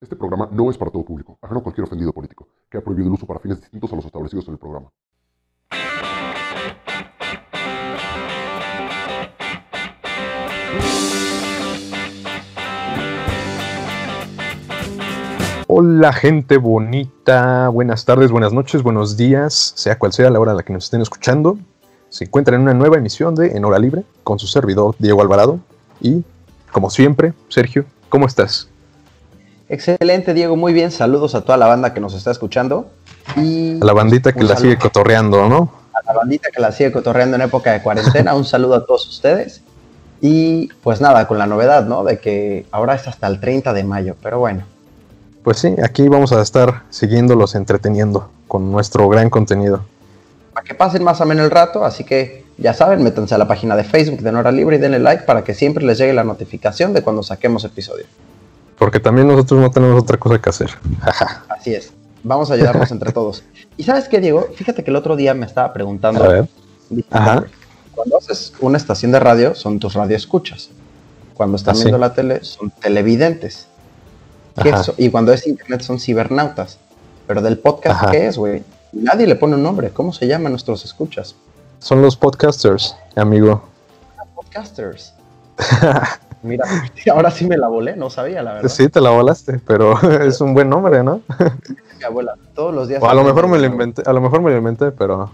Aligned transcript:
Este 0.00 0.14
programa 0.14 0.48
no 0.52 0.70
es 0.70 0.78
para 0.78 0.92
todo 0.92 1.04
público, 1.04 1.40
ajeno 1.42 1.58
a 1.58 1.62
cualquier 1.64 1.84
ofendido 1.84 2.12
político, 2.12 2.46
que 2.70 2.78
ha 2.78 2.80
prohibido 2.80 3.08
el 3.08 3.14
uso 3.14 3.26
para 3.26 3.40
fines 3.40 3.60
distintos 3.60 3.92
a 3.92 3.96
los 3.96 4.04
establecidos 4.04 4.46
en 4.46 4.52
el 4.52 4.58
programa. 4.58 4.92
Hola 15.66 16.12
gente 16.12 16.58
bonita, 16.58 17.68
buenas 17.68 18.04
tardes, 18.04 18.30
buenas 18.30 18.52
noches, 18.52 18.84
buenos 18.84 19.16
días, 19.16 19.72
sea 19.74 19.98
cual 19.98 20.12
sea 20.12 20.30
la 20.30 20.38
hora 20.38 20.52
a 20.52 20.54
la 20.54 20.62
que 20.62 20.72
nos 20.72 20.84
estén 20.84 21.00
escuchando. 21.00 21.58
Se 22.08 22.22
encuentran 22.22 22.60
en 22.60 22.62
una 22.62 22.74
nueva 22.74 22.98
emisión 22.98 23.34
de 23.34 23.56
En 23.56 23.64
Hora 23.64 23.80
Libre 23.80 24.04
con 24.22 24.38
su 24.38 24.46
servidor 24.46 24.94
Diego 25.00 25.22
Alvarado 25.22 25.58
y, 26.00 26.22
como 26.70 26.88
siempre, 26.88 27.34
Sergio, 27.48 27.84
¿cómo 28.08 28.26
estás? 28.26 28.70
Excelente, 29.68 30.32
Diego, 30.32 30.56
muy 30.56 30.72
bien. 30.72 30.90
Saludos 30.90 31.34
a 31.34 31.42
toda 31.42 31.58
la 31.58 31.66
banda 31.66 31.92
que 31.92 32.00
nos 32.00 32.14
está 32.14 32.30
escuchando. 32.30 32.90
Y 33.36 33.80
a 33.80 33.84
la 33.84 33.92
bandita 33.92 34.32
que 34.32 34.42
la 34.42 34.56
sigue 34.56 34.78
cotorreando, 34.78 35.48
¿no? 35.48 35.70
A 35.92 36.02
la 36.06 36.18
bandita 36.18 36.48
que 36.50 36.60
la 36.60 36.72
sigue 36.72 36.90
cotorreando 36.90 37.36
en 37.36 37.42
época 37.42 37.72
de 37.72 37.82
cuarentena. 37.82 38.34
un 38.34 38.44
saludo 38.44 38.76
a 38.76 38.86
todos 38.86 39.06
ustedes. 39.06 39.60
Y 40.20 40.68
pues 40.82 41.00
nada, 41.00 41.28
con 41.28 41.38
la 41.38 41.46
novedad, 41.46 41.84
¿no? 41.84 42.02
De 42.02 42.18
que 42.18 42.66
ahora 42.70 42.94
es 42.94 43.06
hasta 43.06 43.26
el 43.26 43.40
30 43.40 43.72
de 43.72 43.84
mayo, 43.84 44.16
pero 44.22 44.38
bueno. 44.38 44.64
Pues 45.44 45.58
sí, 45.58 45.74
aquí 45.82 46.08
vamos 46.08 46.32
a 46.32 46.40
estar 46.40 46.82
siguiéndolos 46.90 47.54
entreteniendo 47.54 48.30
con 48.48 48.72
nuestro 48.72 49.08
gran 49.08 49.30
contenido. 49.30 49.84
Para 50.54 50.64
que 50.64 50.74
pasen 50.74 51.04
más 51.04 51.20
o 51.20 51.26
menos 51.26 51.44
el 51.44 51.50
rato, 51.50 51.84
así 51.84 52.04
que 52.04 52.44
ya 52.56 52.74
saben, 52.74 53.02
métanse 53.02 53.34
a 53.34 53.38
la 53.38 53.46
página 53.46 53.76
de 53.76 53.84
Facebook 53.84 54.20
de 54.20 54.32
Nora 54.32 54.50
Libre 54.50 54.76
y 54.76 54.78
denle 54.80 54.98
like 54.98 55.22
para 55.22 55.44
que 55.44 55.54
siempre 55.54 55.84
les 55.84 55.98
llegue 55.98 56.12
la 56.12 56.24
notificación 56.24 56.92
de 56.92 57.02
cuando 57.02 57.22
saquemos 57.22 57.64
episodio. 57.64 58.06
Porque 58.78 59.00
también 59.00 59.26
nosotros 59.26 59.60
no 59.60 59.70
tenemos 59.70 60.00
otra 60.02 60.16
cosa 60.18 60.40
que 60.40 60.50
hacer. 60.50 60.70
Así 61.48 61.74
es. 61.74 61.92
Vamos 62.22 62.50
a 62.50 62.54
ayudarnos 62.54 62.90
entre 62.90 63.12
todos. 63.12 63.42
¿Y 63.76 63.82
sabes 63.84 64.08
qué, 64.08 64.20
Diego? 64.20 64.48
Fíjate 64.54 64.84
que 64.84 64.90
el 64.90 64.96
otro 64.96 65.16
día 65.16 65.34
me 65.34 65.46
estaba 65.46 65.72
preguntando. 65.72 66.24
A 66.24 66.28
ver. 66.28 66.48
Ajá. 67.10 67.44
Cuando 67.94 68.18
haces 68.18 68.52
una 68.60 68.76
estación 68.76 69.10
de 69.12 69.20
radio, 69.20 69.54
son 69.54 69.78
tus 69.78 69.94
radioescuchas. 69.94 70.70
Cuando 71.34 71.56
están 71.56 71.74
Ah, 71.76 71.78
viendo 71.80 71.98
la 71.98 72.14
tele, 72.14 72.42
son 72.44 72.70
televidentes. 72.70 73.66
¿Qué 74.62 74.70
es? 74.70 74.92
Y 74.96 75.10
cuando 75.10 75.32
es 75.32 75.46
internet, 75.46 75.82
son 75.82 75.98
cibernautas. 76.00 76.78
Pero 77.26 77.42
del 77.42 77.58
podcast, 77.58 78.02
Ajá. 78.02 78.10
¿qué 78.10 78.26
es, 78.26 78.38
güey? 78.38 78.62
Nadie 78.92 79.26
le 79.26 79.36
pone 79.36 79.54
un 79.54 79.62
nombre. 79.62 79.90
¿Cómo 79.90 80.12
se 80.12 80.26
llaman 80.26 80.52
nuestros 80.52 80.84
escuchas? 80.84 81.34
Son 81.78 82.00
los 82.02 82.16
podcasters, 82.16 82.96
amigo. 83.16 83.62
Podcasters. 84.34 85.12
Mira, 86.42 86.64
ahora 87.12 87.30
sí 87.30 87.46
me 87.46 87.56
la 87.56 87.68
volé, 87.68 87.96
no 87.96 88.10
sabía, 88.10 88.42
la 88.42 88.54
verdad. 88.54 88.68
Sí, 88.68 88.88
te 88.88 89.00
la 89.00 89.10
volaste, 89.10 89.60
pero 89.66 89.98
es 90.22 90.40
un 90.40 90.54
buen 90.54 90.68
nombre, 90.68 91.02
¿no? 91.02 91.20
Mi 91.98 92.04
abuela, 92.04 92.34
todos 92.54 92.74
los 92.74 92.88
días. 92.88 93.02
O 93.02 93.08
a 93.08 93.14
lo 93.14 93.24
mejor 93.24 93.48
me 93.48 93.58
lo 93.58 93.66
inventé, 93.66 94.02
a 94.06 94.12
lo 94.12 94.20
mejor 94.20 94.40
me 94.40 94.50
lo 94.50 94.56
inventé, 94.58 94.92
pero 94.92 95.30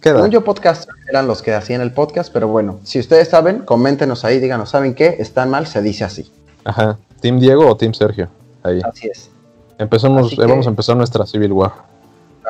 queda. 0.00 0.16
Según 0.16 0.30
yo, 0.30 0.44
podcasters 0.44 0.96
eran 1.08 1.26
los 1.26 1.42
que 1.42 1.52
hacían 1.52 1.80
el 1.80 1.92
podcast, 1.92 2.32
pero 2.32 2.46
bueno, 2.48 2.78
si 2.84 3.00
ustedes 3.00 3.28
saben, 3.28 3.60
coméntenos 3.60 4.24
ahí, 4.24 4.38
díganos, 4.38 4.70
¿saben 4.70 4.94
qué? 4.94 5.16
Están 5.18 5.50
mal, 5.50 5.66
se 5.66 5.82
dice 5.82 6.04
así. 6.04 6.30
Ajá. 6.64 6.96
¿Team 7.20 7.40
Diego 7.40 7.66
o 7.68 7.76
Team 7.76 7.92
Sergio? 7.94 8.28
Ahí. 8.62 8.80
Así 8.84 9.08
es, 9.08 9.30
Empezamos, 9.78 10.26
Así 10.26 10.34
eh, 10.36 10.38
que- 10.44 10.46
vamos 10.50 10.66
a 10.66 10.70
empezar 10.70 10.96
nuestra 10.96 11.26
Civil 11.26 11.52
War. 11.52 11.72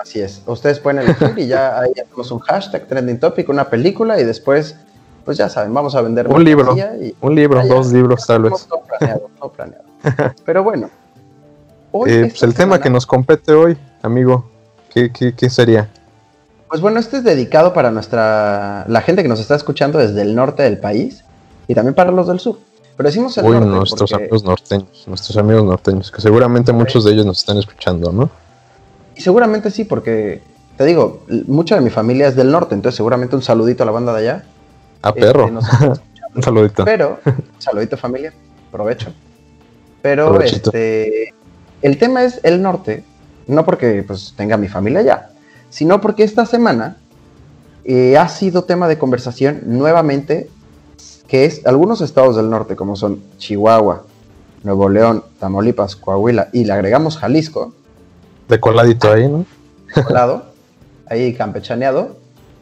así 0.00 0.20
es. 0.20 0.42
Ustedes 0.46 0.78
pueden 0.78 1.00
elegir 1.00 1.32
y 1.38 1.46
ya 1.46 1.78
ahí 1.80 1.92
hacemos 2.04 2.30
un 2.30 2.40
hashtag, 2.40 2.86
trending 2.86 3.18
topic, 3.18 3.48
una 3.48 3.70
película 3.70 4.20
y 4.20 4.24
después, 4.24 4.76
pues 5.26 5.36
ya 5.36 5.48
saben, 5.50 5.74
vamos 5.74 5.94
a 5.96 6.00
vender 6.00 6.28
Un 6.28 6.42
libro, 6.44 6.74
y- 7.02 7.14
un 7.20 7.34
libro, 7.34 7.60
dos 7.66 7.92
libros 7.92 8.24
tal 8.26 8.42
vez. 8.44 8.66
Todo 8.68 8.80
planeado, 8.82 9.28
todo 9.38 9.50
planeado. 9.52 9.84
Pero 10.44 10.62
bueno. 10.62 10.88
hoy, 11.90 12.10
Eh, 12.10 12.20
pues 12.30 12.42
el 12.44 12.54
tema 12.54 12.78
que 12.80 12.88
nos 12.88 13.04
compete 13.06 13.52
hoy, 13.52 13.76
amigo, 14.02 14.48
¿qué, 14.94 15.10
qué, 15.12 15.34
qué 15.34 15.50
sería? 15.50 15.90
Pues 16.68 16.80
bueno, 16.80 17.00
este 17.00 17.16
es 17.18 17.24
dedicado 17.24 17.72
para 17.74 17.90
nuestra 17.90 18.84
la 18.88 19.00
gente 19.02 19.22
que 19.22 19.28
nos 19.28 19.40
está 19.40 19.56
escuchando 19.56 19.98
desde 19.98 20.22
el 20.22 20.34
norte 20.36 20.62
del 20.62 20.78
país 20.78 21.24
y 21.66 21.74
también 21.74 21.94
para 21.94 22.12
los 22.12 22.28
del 22.28 22.38
sur. 22.38 22.58
Pero 22.96 23.08
decimos 23.08 23.36
el 23.36 23.44
Uy, 23.44 23.52
norte 23.52 23.66
nuestros 23.68 24.10
porque- 24.10 24.24
amigos 24.24 24.44
norteños, 24.44 25.04
nuestros 25.08 25.36
amigos 25.36 25.64
norteños, 25.64 26.10
que 26.12 26.20
seguramente 26.20 26.72
muchos 26.72 27.04
de 27.04 27.12
ellos 27.12 27.26
nos 27.26 27.38
están 27.38 27.58
escuchando, 27.58 28.12
¿no? 28.12 28.30
y 29.16 29.20
seguramente 29.22 29.70
sí, 29.70 29.84
porque 29.84 30.42
te 30.76 30.84
digo, 30.84 31.22
mucha 31.46 31.74
de 31.74 31.80
mi 31.80 31.88
familia 31.90 32.28
es 32.28 32.36
del 32.36 32.50
norte, 32.52 32.74
entonces 32.74 32.96
seguramente 32.96 33.34
un 33.34 33.40
saludito 33.42 33.82
a 33.82 33.86
la 33.86 33.92
banda 33.92 34.12
de 34.12 34.18
allá. 34.20 34.44
A 35.06 35.10
Este, 35.10 35.20
perro, 35.20 35.46
un 36.34 36.42
saludito. 36.42 36.84
Pero, 36.84 37.18
saludito 37.58 37.96
familia, 37.96 38.32
provecho. 38.72 39.12
Pero 40.02 40.28
Provechito. 40.28 40.70
este 40.70 41.34
el 41.82 41.98
tema 41.98 42.24
es 42.24 42.40
el 42.42 42.62
norte, 42.62 43.04
no 43.46 43.64
porque 43.64 44.02
pues 44.06 44.34
tenga 44.36 44.56
mi 44.56 44.68
familia 44.68 45.00
allá, 45.00 45.30
sino 45.70 46.00
porque 46.00 46.24
esta 46.24 46.46
semana 46.46 46.96
eh, 47.84 48.16
ha 48.16 48.28
sido 48.28 48.64
tema 48.64 48.88
de 48.88 48.98
conversación 48.98 49.60
nuevamente 49.66 50.50
que 51.28 51.44
es 51.44 51.64
algunos 51.66 52.00
estados 52.00 52.36
del 52.36 52.50
norte, 52.50 52.76
como 52.76 52.96
son 52.96 53.20
Chihuahua, 53.38 54.04
Nuevo 54.62 54.88
León, 54.88 55.24
Tamaulipas, 55.38 55.96
Coahuila, 55.96 56.48
y 56.52 56.64
le 56.64 56.72
agregamos 56.72 57.18
Jalisco, 57.18 57.74
De 58.48 58.60
coladito 58.60 59.12
ahí, 59.12 59.28
¿no? 59.28 59.44
lado, 60.10 60.46
ahí 61.08 61.34
campechaneado, 61.34 62.16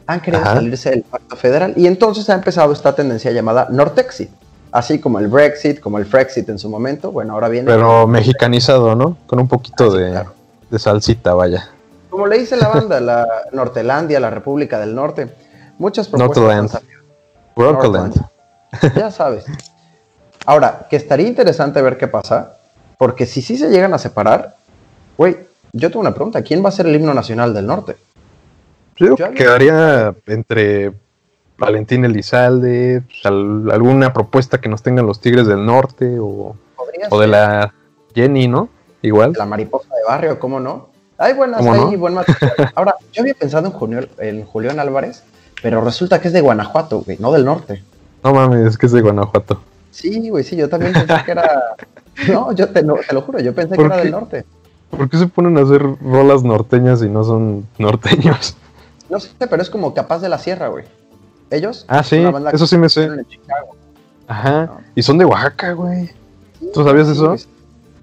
han 0.07 0.19
querido 0.21 0.43
Ajá. 0.43 0.55
salirse 0.55 0.91
del 0.91 1.03
pacto 1.03 1.35
federal 1.35 1.73
y 1.75 1.87
entonces 1.87 2.29
ha 2.29 2.35
empezado 2.35 2.71
esta 2.73 2.93
tendencia 2.93 3.31
llamada 3.31 3.67
Nortexit, 3.71 4.29
así 4.71 4.99
como 4.99 5.19
el 5.19 5.27
Brexit, 5.27 5.79
como 5.79 5.97
el 5.97 6.05
Frexit 6.05 6.47
en 6.49 6.59
su 6.59 6.69
momento, 6.69 7.11
bueno, 7.11 7.33
ahora 7.33 7.49
viene... 7.49 7.71
Pero 7.71 8.05
mexicanizado, 8.07 8.95
¿no? 8.95 9.17
Con 9.25 9.39
un 9.39 9.47
poquito 9.47 9.85
Ah, 9.91 9.97
de, 9.97 10.11
claro. 10.11 10.33
de 10.69 10.79
salsita, 10.79 11.33
vaya. 11.33 11.69
Como 12.09 12.27
le 12.27 12.37
dice 12.37 12.55
la 12.55 12.67
banda, 12.69 12.99
la 13.01 13.27
Nortelandia, 13.51 14.19
la 14.19 14.29
República 14.29 14.79
del 14.79 14.93
Norte, 14.95 15.33
muchas 15.77 16.07
propuestas 16.07 16.83
Northland. 17.55 18.13
Ya 18.95 19.09
sabes. 19.11 19.45
Ahora, 20.45 20.85
que 20.89 20.95
estaría 20.97 21.27
interesante 21.27 21.81
ver 21.81 21.97
qué 21.97 22.07
pasa, 22.07 22.57
porque 22.97 23.25
si 23.25 23.41
sí 23.41 23.57
se 23.57 23.69
llegan 23.69 23.93
a 23.93 23.97
separar, 23.97 24.55
güey, 25.17 25.37
yo 25.73 25.89
tengo 25.89 26.01
una 26.01 26.13
pregunta, 26.13 26.41
¿quién 26.41 26.63
va 26.63 26.69
a 26.69 26.71
ser 26.71 26.85
el 26.85 26.95
himno 26.95 27.13
nacional 27.13 27.53
del 27.53 27.65
norte? 27.65 27.97
Yo 28.97 29.05
digo 29.05 29.15
Yo 29.15 29.15
que 29.17 29.23
había- 29.25 29.37
quedaría 29.37 30.15
entre 30.27 30.93
Valentín 31.57 32.05
Elizalde, 32.05 33.01
pues, 33.05 33.25
al- 33.25 33.69
alguna 33.71 34.13
propuesta 34.13 34.59
que 34.59 34.69
nos 34.69 34.81
tengan 34.83 35.05
los 35.05 35.19
Tigres 35.21 35.47
del 35.47 35.65
Norte 35.65 36.17
o, 36.19 36.55
o 37.09 37.19
de 37.19 37.27
la 37.27 37.73
Jenny, 38.13 38.47
¿no? 38.47 38.69
Igual. 39.01 39.33
la 39.37 39.45
mariposa 39.45 39.87
de 39.93 40.01
barrio, 40.07 40.39
¿cómo 40.39 40.59
no? 40.59 40.89
Hay 41.17 41.33
buenas 41.33 41.59
¿Cómo 41.59 41.73
ahí, 41.73 41.79
no? 41.91 41.97
buen 41.97 42.13
material. 42.15 42.53
Ahora, 42.75 42.95
yo 43.13 43.21
había 43.21 43.35
pensado 43.35 43.67
en, 43.67 43.71
Julián, 43.73 44.07
en 44.17 44.43
Julián 44.45 44.79
Álvarez, 44.79 45.23
pero 45.61 45.79
resulta 45.81 46.19
que 46.19 46.27
es 46.29 46.33
de 46.33 46.41
Guanajuato, 46.41 47.01
güey, 47.01 47.17
no 47.19 47.31
del 47.31 47.45
norte. 47.45 47.83
No 48.23 48.33
mames, 48.33 48.65
es 48.67 48.77
que 48.77 48.87
es 48.87 48.91
de 48.91 49.01
Guanajuato. 49.01 49.61
Sí, 49.91 50.29
güey, 50.29 50.43
sí, 50.43 50.55
yo 50.55 50.67
también 50.67 50.91
pensé 50.93 51.13
que 51.25 51.31
era... 51.31 51.61
No, 52.31 52.51
yo 52.53 52.69
te, 52.69 52.81
no, 52.81 52.95
te 52.95 53.13
lo 53.13 53.21
juro, 53.21 53.39
yo 53.41 53.53
pensé 53.53 53.71
que 53.71 53.75
¿Por 53.75 53.85
era 53.87 53.97
del 53.97 54.11
norte. 54.11 54.45
¿Por 54.89 55.09
qué 55.09 55.17
se 55.17 55.27
ponen 55.27 55.57
a 55.57 55.61
hacer 55.63 55.81
rolas 56.01 56.43
norteñas 56.43 57.03
y 57.03 57.09
no 57.09 57.23
son 57.25 57.67
norteños? 57.77 58.55
No 59.09 59.19
sé, 59.19 59.29
pero 59.49 59.61
es 59.61 59.69
como 59.69 59.93
capaz 59.93 60.19
de 60.19 60.29
la 60.29 60.37
sierra, 60.37 60.67
güey. 60.67 60.85
Ellos. 61.51 61.85
Ah, 61.87 62.03
sí, 62.03 62.23
eso 62.53 62.65
sí 62.67 62.77
me 62.77 62.89
sé. 62.89 63.07
Ajá. 64.27 64.65
No. 64.65 64.81
Y 64.95 65.03
son 65.03 65.17
de 65.17 65.25
Oaxaca, 65.25 65.73
güey. 65.73 66.07
Sí, 66.59 66.69
¿Tú 66.73 66.83
sabías 66.83 67.07
sí, 67.07 67.13
eso? 67.13 67.35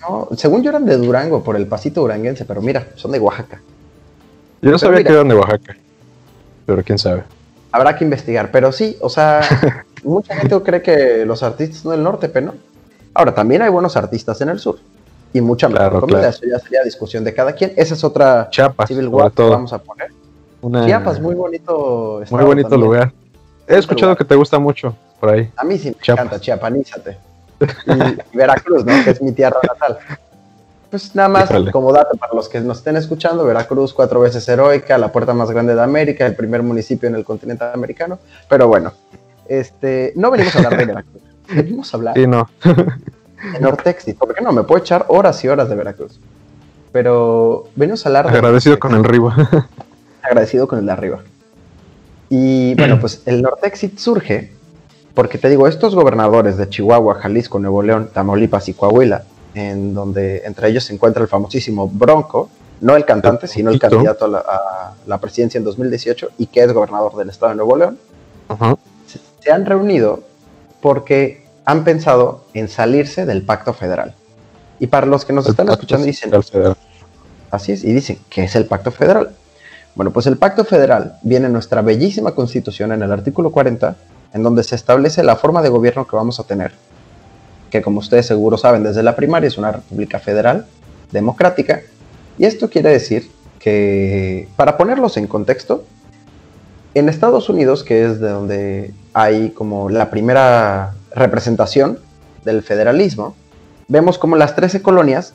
No, 0.01 0.29
según 0.37 0.63
yo 0.63 0.71
eran 0.71 0.85
de 0.85 0.97
Durango, 0.97 1.43
por 1.43 1.57
el 1.57 1.67
pasito 1.67 2.01
duranguense, 2.03 2.45
pero 2.45 2.61
mira, 2.61 2.87
son 2.97 3.11
de 3.13 3.19
Oaxaca. 3.21 3.57
Yo 4.61 4.71
no 4.71 4.77
Pero 4.77 4.79
sabía 4.79 4.99
mira. 4.99 5.09
que 5.09 5.15
eran 5.15 5.29
de 5.29 5.35
Oaxaca. 5.35 5.77
Pero 6.67 6.83
quién 6.85 6.99
sabe. 6.99 7.25
Habrá 7.73 7.97
que 7.97 8.05
investigar, 8.05 8.51
pero 8.53 8.71
sí, 8.71 8.97
o 9.01 9.09
sea, 9.09 9.41
mucha 10.05 10.37
gente 10.37 10.61
cree 10.63 10.83
que 10.83 11.25
los 11.27 11.43
artistas 11.43 11.79
son 11.79 11.93
del 11.93 12.03
norte, 12.03 12.29
pero 12.29 12.47
no. 12.47 12.55
Ahora, 13.15 13.35
también 13.35 13.63
hay 13.63 13.71
buenos 13.71 13.97
artistas 13.97 14.41
en 14.41 14.49
el 14.51 14.59
sur. 14.59 14.79
Y 15.35 15.41
mucha 15.41 15.69
mejor 15.69 15.83
Claro, 15.89 16.01
comida, 16.01 16.19
claro. 16.19 16.31
eso 16.37 16.43
ya 16.47 16.59
sería 16.59 16.83
discusión 16.85 17.25
de 17.25 17.33
cada 17.35 17.53
quien. 17.55 17.73
Esa 17.77 17.95
es 17.95 18.05
otra 18.05 18.49
Chiapas, 18.51 18.89
Civil 18.89 19.09
War 19.09 19.33
que 19.33 19.43
vamos 19.43 19.73
a 19.73 19.79
poner. 19.79 20.13
Una- 20.63 20.87
Chiapas, 20.87 21.21
muy 21.21 21.35
bonito. 21.35 22.23
muy 22.31 22.45
bonito 22.45 22.69
también. 22.71 22.87
lugar. 22.89 23.13
He 23.69 23.77
escuchado 23.79 24.13
lugar. 24.13 24.19
que 24.19 24.25
te 24.25 24.35
gusta 24.37 24.59
mucho 24.59 24.97
por 25.21 25.31
ahí. 25.31 25.51
A 25.57 25.65
mí 25.65 25.77
sí 25.79 25.89
me 25.91 25.95
Chiapas. 26.01 26.25
encanta, 26.27 26.41
chiapanízate. 26.41 27.19
Y 28.33 28.37
Veracruz, 28.37 28.85
¿no? 28.85 28.93
Que 29.05 29.11
es 29.11 29.23
mi 29.23 29.33
tierra 29.33 29.59
natal. 29.63 29.99
Pues 30.91 31.15
nada 31.15 31.29
más, 31.29 31.51
Híjole. 31.51 31.71
como 31.73 31.93
dato 31.93 32.17
para 32.19 32.35
los 32.35 32.49
que 32.49 32.61
nos 32.61 32.79
estén 32.79 32.97
escuchando, 32.97 33.45
Veracruz, 33.45 33.95
cuatro 33.95 34.21
veces 34.21 34.47
heroica, 34.49 34.99
la 34.99 35.11
puerta 35.11 35.33
más 35.33 35.51
grande 35.51 35.75
de 35.75 35.83
América, 35.83 36.27
el 36.27 36.35
primer 36.37 36.63
municipio 36.63 37.09
en 37.09 37.15
el 37.15 37.25
continente 37.25 37.65
americano. 37.73 38.19
Pero 38.49 38.69
bueno, 38.69 38.93
este, 39.49 40.13
no 40.17 40.31
venimos 40.31 40.55
a 40.55 40.59
hablar 40.59 40.77
de 40.77 40.85
Veracruz, 40.87 41.23
venimos 41.49 41.95
a 41.95 41.97
hablar 41.97 42.15
Sí, 42.15 42.27
no. 42.27 42.49
de 42.65 43.61
Nortexi. 43.61 44.13
¿Por 44.15 44.35
qué 44.35 44.43
no? 44.45 44.53
Me 44.53 44.65
puedo 44.65 44.81
echar 44.81 45.07
horas 45.09 45.43
y 45.45 45.49
horas 45.49 45.69
de 45.69 45.77
Veracruz. 45.77 46.21
Pero 46.93 47.65
venimos 47.75 48.05
a 48.05 48.09
hablar 48.11 48.31
de 48.31 48.37
Agradecido 48.37 48.75
Nortexi 48.77 48.81
con 48.81 48.95
el 48.99 49.05
Riva. 49.05 49.35
Agradecido 50.33 50.67
con 50.67 50.79
el 50.79 50.87
de 50.87 50.93
arriba. 50.93 51.21
Y 52.29 52.75
bueno, 52.75 52.99
pues 52.99 53.23
el 53.27 53.43
Nortexit 53.43 53.99
surge 53.99 54.53
porque 55.15 55.39
te 55.39 55.49
digo, 55.49 55.69
estos 55.69 55.95
gobernadores 55.95 56.57
de 56.57 56.69
Chihuahua, 56.69 57.17
Jalisco, 57.17 57.59
Nuevo 57.59 57.83
León, 57.83 58.09
Tamaulipas 58.13 58.69
y 58.69 58.75
Coahuila 58.75 59.25
en 59.55 59.95
donde 59.95 60.43
entre 60.45 60.69
ellos 60.69 60.85
se 60.85 60.95
encuentra 60.95 61.23
el 61.23 61.29
famosísimo 61.29 61.89
Bronco, 61.89 62.49
no 62.81 62.97
el 62.97 63.05
cantante, 63.05 63.47
sino 63.47 63.71
el 63.71 63.79
candidato 63.79 64.25
a 64.25 64.29
la, 64.29 64.39
a 64.39 64.95
la, 65.07 65.19
presidencia 65.19 65.59
en 65.59 65.65
2018 65.65 66.31
y 66.39 66.47
que 66.47 66.63
es 66.63 66.73
gobernador 66.73 67.17
del 67.17 67.29
estado 67.29 67.51
de 67.51 67.57
Nuevo 67.57 67.77
León, 67.77 67.99
se, 69.07 69.21
se 69.41 69.53
han 69.53 69.67
reunido 69.67 70.23
porque 70.81 71.45
han 71.65 71.85
pensado 71.85 72.45
en 72.55 72.69
salirse 72.69 73.27
del 73.27 73.43
pacto 73.43 73.73
federal. 73.73 74.15
Y 74.81 74.89
para 74.89 75.07
los 75.07 75.25
que 75.25 75.33
nos 75.33 75.49
están 75.49 75.69
escuchando 75.69 76.07
dicen, 76.07 76.33
así 77.51 77.73
es, 77.73 77.85
y 77.85 77.93
dicen, 77.93 78.19
¿qué 78.29 78.45
es 78.45 78.57
el 78.57 78.67
pacto 78.67 78.91
federal? 78.91 79.33
Bueno, 79.95 80.11
pues 80.11 80.27
el 80.27 80.39
pacto 80.39 80.65
federal 80.65 81.17
viene 81.23 81.47
en 81.47 81.53
nuestra 81.53 81.83
bellísima 81.83 82.35
constitución 82.35 82.93
en 82.93 83.03
el 83.03 83.13
artículo 83.13 83.51
40, 83.51 83.95
en 84.33 84.43
donde 84.43 84.63
se 84.63 84.75
establece 84.75 85.23
la 85.23 85.37
forma 85.37 85.61
de 85.61 85.69
gobierno 85.69 86.07
que 86.07 86.17
vamos 86.17 86.41
a 86.41 86.45
tener, 86.45 86.73
que 87.71 87.83
como 87.83 87.99
ustedes 87.99 88.27
seguro 88.27 88.57
saben 88.57 88.83
desde 88.83 89.03
la 89.03 89.15
primaria 89.15 89.49
es 89.49 89.59
una 89.59 89.73
república 89.73 90.19
federal, 90.19 90.67
democrática, 91.11 91.83
y 92.39 92.47
esto 92.47 92.71
quiere 92.71 92.89
decir 92.89 93.31
que, 93.59 94.49
para 94.57 94.79
ponerlos 94.79 95.19
en 95.19 95.27
contexto, 95.27 95.85
en 96.95 97.09
Estados 97.09 97.49
Unidos, 97.49 97.85
que 97.85 98.05
es 98.05 98.21
de 98.21 98.29
donde 98.31 98.95
hay 99.13 99.51
como 99.51 99.91
la 99.91 100.11
primera 100.11 100.95
representación 101.15 101.99
del 102.45 102.63
federalismo, 102.63 103.37
vemos 103.89 104.19
como 104.19 104.37
las 104.37 104.57
13 104.57 104.81
colonias 104.81 105.35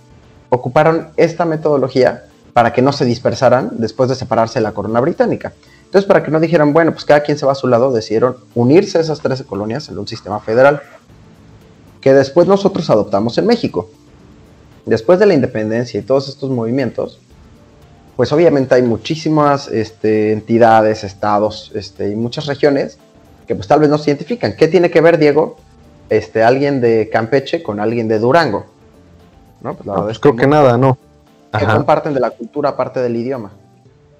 ocuparon 0.49 1.09
esta 1.17 1.45
metodología 1.45 2.26
para 2.57 2.73
que 2.73 2.81
no 2.81 2.91
se 2.91 3.05
dispersaran 3.05 3.69
después 3.73 4.09
de 4.09 4.15
separarse 4.15 4.59
la 4.61 4.71
corona 4.71 4.99
británica. 4.99 5.53
Entonces, 5.85 6.07
para 6.07 6.23
que 6.23 6.31
no 6.31 6.39
dijeran, 6.39 6.73
bueno, 6.73 6.91
pues 6.91 7.05
cada 7.05 7.19
quien 7.19 7.37
se 7.37 7.45
va 7.45 7.51
a 7.51 7.55
su 7.55 7.67
lado, 7.67 7.91
decidieron 7.91 8.37
unirse 8.55 8.99
esas 8.99 9.19
13 9.19 9.43
colonias 9.43 9.89
en 9.89 9.99
un 9.99 10.07
sistema 10.07 10.39
federal, 10.39 10.81
que 12.01 12.15
después 12.15 12.47
nosotros 12.47 12.89
adoptamos 12.89 13.37
en 13.37 13.45
México. 13.45 13.91
Después 14.87 15.19
de 15.19 15.27
la 15.27 15.35
independencia 15.35 15.99
y 15.99 16.01
todos 16.01 16.29
estos 16.29 16.49
movimientos, 16.49 17.19
pues 18.15 18.31
obviamente 18.31 18.73
hay 18.73 18.81
muchísimas 18.81 19.67
este, 19.67 20.31
entidades, 20.31 21.03
estados 21.03 21.71
este, 21.75 22.09
y 22.09 22.15
muchas 22.15 22.47
regiones 22.47 22.97
que 23.45 23.53
pues 23.53 23.67
tal 23.67 23.81
vez 23.81 23.89
no 23.89 23.99
se 23.99 24.09
identifican. 24.09 24.55
¿Qué 24.55 24.67
tiene 24.67 24.89
que 24.89 25.01
ver, 25.01 25.19
Diego, 25.19 25.57
este, 26.09 26.41
alguien 26.41 26.81
de 26.81 27.07
Campeche 27.13 27.61
con 27.61 27.79
alguien 27.79 28.07
de 28.07 28.17
Durango. 28.17 28.65
¿no? 29.61 29.75
Pues, 29.75 29.99
pues 30.01 30.17
creo 30.17 30.35
que 30.35 30.47
nada, 30.47 30.75
¿no? 30.75 30.97
Que 31.51 31.65
comparten 31.65 32.13
de 32.13 32.19
la 32.19 32.31
cultura 32.31 32.69
aparte 32.69 32.99
del 32.99 33.15
idioma. 33.15 33.51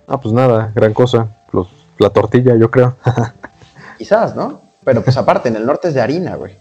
Ah, 0.07 0.19
pues 0.19 0.33
nada, 0.33 0.71
gran 0.73 0.93
cosa. 0.93 1.27
Los, 1.51 1.67
la 1.97 2.09
tortilla, 2.09 2.55
yo 2.55 2.71
creo. 2.71 2.95
Quizás, 3.97 4.35
¿no? 4.35 4.61
Pero 4.83 5.03
pues 5.03 5.17
aparte, 5.17 5.49
en 5.49 5.55
el 5.57 5.65
norte 5.65 5.89
es 5.89 5.93
de 5.93 6.01
harina, 6.01 6.35
güey. 6.35 6.55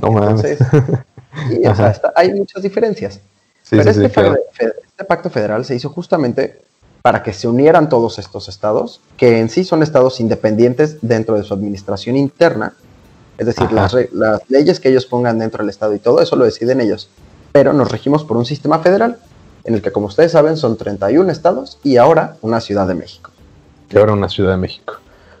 No 0.00 0.08
Entonces, 0.08 0.60
o 0.60 1.74
sea, 1.74 2.00
hay 2.14 2.32
muchas 2.32 2.62
diferencias. 2.62 3.20
Pero 3.68 3.82
este, 3.82 4.06
este 4.06 5.04
pacto 5.06 5.30
federal 5.30 5.64
se 5.64 5.74
hizo 5.74 5.88
justamente 5.90 6.60
para 7.02 7.22
que 7.22 7.32
se 7.32 7.48
unieran 7.48 7.88
todos 7.88 8.18
estos 8.18 8.48
estados, 8.48 9.00
que 9.16 9.40
en 9.40 9.48
sí 9.48 9.64
son 9.64 9.82
estados 9.82 10.20
independientes 10.20 10.98
dentro 11.00 11.36
de 11.36 11.44
su 11.44 11.54
administración 11.54 12.16
interna, 12.16 12.74
es 13.38 13.46
decir, 13.46 13.72
las, 13.72 13.94
leyes 14.48 14.80
que 14.80 14.90
ellos 14.90 15.06
pongan 15.06 15.38
dentro 15.38 15.62
del 15.62 15.70
Estado 15.70 15.94
y 15.94 15.98
todo 15.98 16.20
eso 16.20 16.36
lo 16.36 16.44
deciden 16.44 16.80
ellos. 16.80 17.08
Pero 17.52 17.72
nos 17.72 17.90
regimos 17.90 18.22
por 18.22 18.36
un 18.36 18.44
sistema 18.44 18.80
federal 18.80 19.18
en 19.64 19.74
el 19.74 19.82
que, 19.82 19.92
como 19.92 20.06
ustedes 20.06 20.32
saben, 20.32 20.56
son 20.56 20.76
31 20.76 21.30
estados 21.30 21.78
y 21.82 21.96
ahora 21.96 22.36
una 22.42 22.60
Ciudad 22.60 22.86
de 22.86 22.94
México. 22.94 23.30
Y 23.90 23.98
ahora 23.98 24.12
una 24.12 24.28
Ciudad 24.28 24.52
de 24.52 24.56
México. 24.56 24.94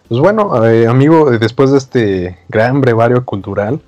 Pues 0.08 0.20
bueno, 0.20 0.66
eh, 0.66 0.86
amigo, 0.86 1.30
después 1.30 1.70
de 1.70 1.78
este 1.78 2.38
gran 2.48 2.80
brevario 2.80 3.24
cultural, 3.24 3.80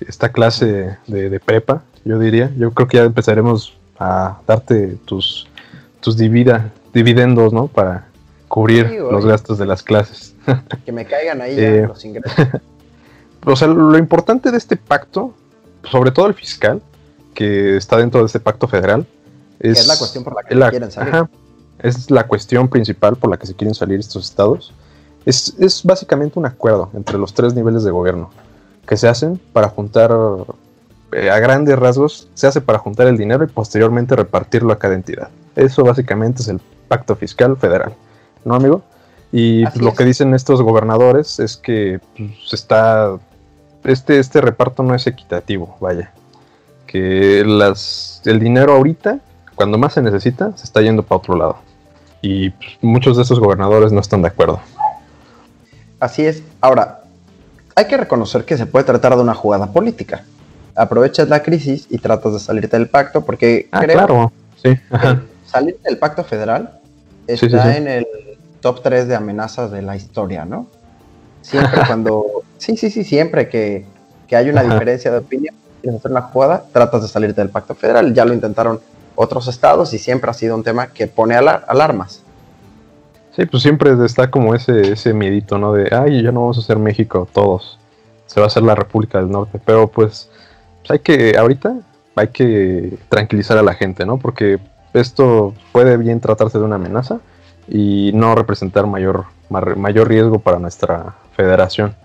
esta 0.00 0.30
clase 0.30 0.96
de, 1.06 1.40
prepa, 1.40 1.82
yo 2.04 2.18
diría, 2.18 2.50
yo 2.56 2.72
creo 2.72 2.88
que 2.88 2.96
ya 2.96 3.04
empezaremos 3.04 3.76
a 3.98 4.38
darte 4.46 4.96
tus, 5.04 5.46
tus 6.00 6.16
dividendos, 6.16 7.52
¿no? 7.52 7.68
Para 7.68 8.08
cubrir 8.48 8.90
los 8.90 9.24
gastos 9.24 9.58
de 9.58 9.66
las 9.66 9.82
clases. 9.82 10.34
Que 10.84 10.92
me 10.92 11.04
caigan 11.04 11.42
ahí 11.42 11.54
eh, 11.58 11.84
los 11.86 12.04
ingresos. 12.04 12.34
o 13.44 13.54
sea, 13.54 13.68
lo 13.68 13.98
importante 13.98 14.50
de 14.50 14.56
este 14.56 14.76
pacto, 14.76 15.34
sobre 15.90 16.10
todo 16.10 16.26
el 16.26 16.34
fiscal, 16.34 16.80
que 17.34 17.76
está 17.76 17.98
dentro 17.98 18.20
de 18.20 18.26
este 18.26 18.40
pacto 18.40 18.66
federal, 18.66 19.06
es, 19.60 19.86
la 19.86 19.96
cuestión 19.96 20.24
por 20.24 20.34
la 20.34 20.42
que 20.42 20.70
quieren 20.70 20.90
salir. 20.90 21.28
es 21.78 22.10
la 22.10 22.26
cuestión 22.26 22.68
principal 22.68 23.16
por 23.16 23.30
la 23.30 23.36
que 23.36 23.46
se 23.46 23.54
quieren 23.54 23.74
salir 23.74 23.98
estos 23.98 24.24
estados. 24.24 24.72
Es, 25.24 25.54
es, 25.58 25.82
básicamente 25.84 26.38
un 26.38 26.46
acuerdo 26.46 26.90
entre 26.94 27.18
los 27.18 27.34
tres 27.34 27.54
niveles 27.54 27.84
de 27.84 27.90
gobierno 27.90 28.30
que 28.86 28.96
se 28.96 29.08
hacen 29.08 29.38
para 29.52 29.68
juntar, 29.68 30.10
eh, 31.12 31.30
a 31.30 31.38
grandes 31.38 31.78
rasgos, 31.78 32.28
se 32.34 32.46
hace 32.46 32.60
para 32.60 32.78
juntar 32.78 33.06
el 33.06 33.18
dinero 33.18 33.44
y 33.44 33.48
posteriormente 33.48 34.16
repartirlo 34.16 34.72
a 34.72 34.78
cada 34.78 34.94
entidad. 34.94 35.28
Eso 35.56 35.84
básicamente 35.84 36.42
es 36.42 36.48
el 36.48 36.60
pacto 36.88 37.14
fiscal 37.16 37.56
federal, 37.56 37.94
¿no, 38.44 38.54
amigo? 38.54 38.82
Y 39.30 39.64
lo 39.78 39.94
que 39.94 40.04
dicen 40.04 40.32
estos 40.32 40.62
gobernadores 40.62 41.38
es 41.38 41.58
que 41.58 42.00
pues, 42.16 42.54
está 42.54 43.18
este, 43.84 44.18
este 44.18 44.40
reparto 44.40 44.82
no 44.82 44.94
es 44.94 45.06
equitativo, 45.06 45.76
vaya. 45.80 46.12
Que 46.86 47.44
las, 47.44 48.22
el 48.24 48.38
dinero 48.38 48.74
ahorita, 48.74 49.20
cuando 49.58 49.76
más 49.76 49.92
se 49.92 50.00
necesita, 50.00 50.56
se 50.56 50.64
está 50.64 50.80
yendo 50.80 51.02
para 51.02 51.18
otro 51.18 51.36
lado. 51.36 51.56
Y 52.22 52.50
pues, 52.50 52.70
muchos 52.80 53.16
de 53.16 53.24
esos 53.24 53.38
gobernadores 53.38 53.92
no 53.92 54.00
están 54.00 54.22
de 54.22 54.28
acuerdo. 54.28 54.60
Así 56.00 56.24
es. 56.24 56.42
Ahora, 56.60 57.02
hay 57.74 57.86
que 57.86 57.96
reconocer 57.96 58.44
que 58.44 58.56
se 58.56 58.64
puede 58.64 58.86
tratar 58.86 59.14
de 59.16 59.22
una 59.22 59.34
jugada 59.34 59.66
política. 59.66 60.24
Aprovechas 60.74 61.28
la 61.28 61.42
crisis 61.42 61.86
y 61.90 61.98
tratas 61.98 62.32
de 62.32 62.38
salirte 62.40 62.78
del 62.78 62.88
pacto 62.88 63.24
porque 63.24 63.68
ah, 63.72 63.80
claro. 63.80 64.32
sí. 64.62 64.78
salir 65.44 65.76
del 65.84 65.98
pacto 65.98 66.24
federal 66.24 66.78
está 67.26 67.76
en 67.76 67.88
el 67.88 68.06
top 68.60 68.80
3 68.82 69.08
de 69.08 69.16
amenazas 69.16 69.70
de 69.70 69.82
la 69.82 69.96
historia, 69.96 70.44
¿no? 70.44 70.68
Siempre 71.42 71.82
cuando 71.86 72.44
Sí, 72.58 72.76
sí, 72.76 72.90
sí, 72.90 73.04
siempre 73.04 73.48
que, 73.48 73.86
hay 74.30 74.50
una 74.50 74.62
diferencia 74.62 75.10
de 75.10 75.18
opinión 75.18 75.54
y 75.82 75.88
hacer 75.88 76.10
una 76.10 76.22
jugada, 76.22 76.64
tratas 76.72 77.02
de 77.02 77.08
salirte 77.08 77.40
del 77.40 77.50
pacto 77.50 77.74
federal. 77.74 78.12
Ya 78.12 78.24
lo 78.24 78.34
intentaron 78.34 78.80
otros 79.20 79.48
estados 79.48 79.92
y 79.94 79.98
siempre 79.98 80.30
ha 80.30 80.32
sido 80.32 80.54
un 80.54 80.62
tema 80.62 80.86
que 80.92 81.08
pone 81.08 81.34
alarmas. 81.34 82.22
Sí, 83.34 83.46
pues 83.46 83.64
siempre 83.64 83.92
está 84.04 84.30
como 84.30 84.54
ese, 84.54 84.92
ese 84.92 85.12
miedito, 85.12 85.58
¿no? 85.58 85.72
De, 85.72 85.88
ay, 85.92 86.22
ya 86.22 86.30
no 86.30 86.42
vamos 86.42 86.58
a 86.58 86.62
ser 86.62 86.78
México 86.78 87.26
todos, 87.32 87.80
se 88.26 88.38
va 88.38 88.44
a 88.44 88.46
hacer 88.46 88.62
la 88.62 88.76
República 88.76 89.18
del 89.18 89.28
Norte. 89.28 89.60
Pero 89.64 89.88
pues, 89.88 90.30
pues 90.80 90.90
hay 90.92 90.98
que, 91.00 91.36
ahorita 91.36 91.80
hay 92.14 92.28
que 92.28 92.96
tranquilizar 93.08 93.58
a 93.58 93.62
la 93.62 93.74
gente, 93.74 94.06
¿no? 94.06 94.18
Porque 94.18 94.60
esto 94.94 95.52
puede 95.72 95.96
bien 95.96 96.20
tratarse 96.20 96.58
de 96.58 96.64
una 96.64 96.76
amenaza 96.76 97.18
y 97.66 98.12
no 98.14 98.36
representar 98.36 98.86
mayor, 98.86 99.24
mayor 99.48 100.08
riesgo 100.08 100.38
para 100.38 100.60
nuestra 100.60 101.16
federación. 101.36 101.96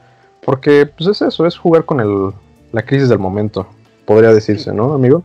Porque 0.43 0.87
pues 0.87 1.09
es 1.09 1.21
eso, 1.21 1.45
es 1.45 1.59
jugar 1.59 1.85
con 1.85 1.99
el, 1.99 2.33
la 2.71 2.81
crisis 2.81 3.07
del 3.07 3.19
momento, 3.19 3.67
podría 4.05 4.33
decirse, 4.33 4.73
¿no, 4.73 4.93
amigo? 4.93 5.23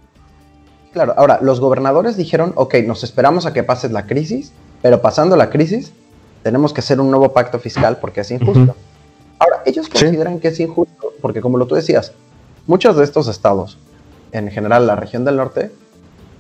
Claro, 0.92 1.14
ahora, 1.16 1.38
los 1.42 1.60
gobernadores 1.60 2.16
dijeron, 2.16 2.52
ok, 2.56 2.76
nos 2.86 3.04
esperamos 3.04 3.46
a 3.46 3.52
que 3.52 3.62
pase 3.62 3.88
la 3.88 4.06
crisis, 4.06 4.52
pero 4.82 5.02
pasando 5.02 5.36
la 5.36 5.50
crisis, 5.50 5.92
tenemos 6.42 6.72
que 6.72 6.80
hacer 6.80 7.00
un 7.00 7.10
nuevo 7.10 7.32
pacto 7.32 7.58
fiscal 7.58 7.98
porque 8.00 8.22
es 8.22 8.30
injusto. 8.30 8.74
Ahora, 9.38 9.62
ellos 9.66 9.88
consideran 9.88 10.40
que 10.40 10.48
es 10.48 10.60
injusto 10.60 11.12
porque, 11.20 11.40
como 11.40 11.58
lo 11.58 11.66
tú 11.66 11.74
decías, 11.74 12.12
muchos 12.66 12.96
de 12.96 13.04
estos 13.04 13.28
estados, 13.28 13.78
en 14.32 14.50
general 14.50 14.86
la 14.86 14.96
región 14.96 15.24
del 15.24 15.36
norte, 15.36 15.70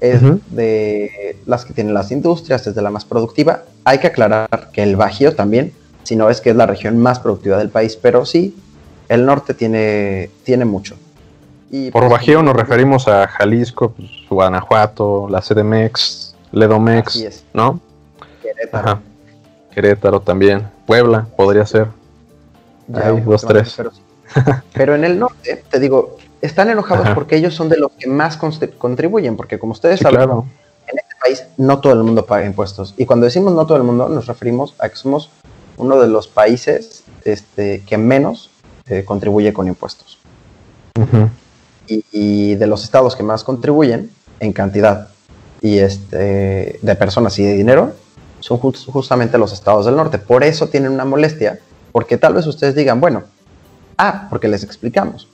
es 0.00 0.20
de 0.50 1.36
las 1.46 1.64
que 1.64 1.72
tienen 1.74 1.92
las 1.92 2.12
industrias, 2.12 2.66
es 2.66 2.74
de 2.74 2.82
la 2.82 2.90
más 2.90 3.04
productiva. 3.04 3.64
Hay 3.84 3.98
que 3.98 4.06
aclarar 4.06 4.70
que 4.72 4.82
el 4.82 4.96
Bajío 4.96 5.34
también, 5.34 5.72
si 6.04 6.14
no 6.16 6.30
es 6.30 6.40
que 6.40 6.50
es 6.50 6.56
la 6.56 6.66
región 6.66 6.98
más 6.98 7.18
productiva 7.18 7.58
del 7.58 7.68
país, 7.68 7.96
pero 7.96 8.24
sí 8.24 8.56
el 9.08 9.26
norte 9.26 9.54
tiene, 9.54 10.30
tiene 10.44 10.64
mucho. 10.64 10.96
Y, 11.70 11.90
Por 11.90 12.02
pues, 12.02 12.12
Bajío 12.12 12.42
nos 12.42 12.56
referimos 12.56 13.08
a 13.08 13.28
Jalisco, 13.28 13.90
pues, 13.90 14.08
Guanajuato, 14.28 15.28
la 15.28 15.40
CDMX, 15.40 16.34
Ledomex, 16.52 17.44
¿no? 17.52 17.80
Querétaro. 18.42 19.00
Querétaro 19.70 20.20
también. 20.20 20.68
Puebla 20.86 21.26
podría 21.36 21.66
ser. 21.66 21.88
Ya, 22.86 23.10
dos, 23.10 23.44
tres. 23.46 23.76
Pero, 24.72 24.94
en 24.94 25.04
el 25.04 25.18
norte, 25.18 25.62
te 25.70 25.78
digo, 25.78 26.16
están 26.40 26.70
enojados 26.70 27.10
porque 27.10 27.36
ellos 27.36 27.54
son 27.54 27.68
de 27.68 27.76
los 27.76 27.92
que 27.92 28.08
más 28.08 28.38
contribuyen, 28.78 29.36
porque 29.36 29.58
como 29.58 29.72
ustedes 29.72 30.00
saben, 30.00 30.30
en 30.30 30.98
este 30.98 31.14
país 31.20 31.44
no 31.58 31.80
todo 31.80 31.92
el 31.92 32.02
mundo 32.02 32.24
paga 32.24 32.46
impuestos. 32.46 32.94
Y 32.96 33.04
cuando 33.04 33.26
decimos 33.26 33.52
no 33.52 33.66
todo 33.66 33.76
el 33.76 33.82
mundo, 33.82 34.08
nos 34.08 34.26
referimos 34.26 34.74
a 34.78 34.88
que 34.88 34.96
somos 34.96 35.30
uno 35.76 36.00
de 36.00 36.08
los 36.08 36.28
países 36.28 37.04
este, 37.24 37.82
que 37.86 37.98
menos 37.98 38.50
contribuye 39.04 39.52
con 39.52 39.68
impuestos. 39.68 40.18
Y, 41.88 42.54
de 42.54 42.66
los 42.66 42.84
estados 42.84 43.16
que 43.16 43.22
más 43.22 43.44
contribuyen 43.44 44.10
en 44.40 44.52
cantidad 44.52 45.08
y 45.60 45.78
este, 45.78 46.78
de 46.80 46.94
personas 46.94 47.38
y 47.38 47.44
de 47.44 47.54
dinero 47.54 47.92
son 48.40 48.58
justamente 48.58 49.36
los 49.38 49.52
estados 49.52 49.86
del 49.86 49.96
norte. 49.96 50.18
Por 50.18 50.44
eso 50.44 50.68
tienen 50.68 50.92
una 50.92 51.04
molestia, 51.04 51.58
porque 51.92 52.16
tal 52.16 52.34
vez 52.34 52.46
ustedes 52.46 52.74
digan, 52.74 53.00
bueno, 53.00 53.24
ah, 53.96 54.28
porque 54.30 54.48
les 54.48 54.62
explicamos. 54.62 55.28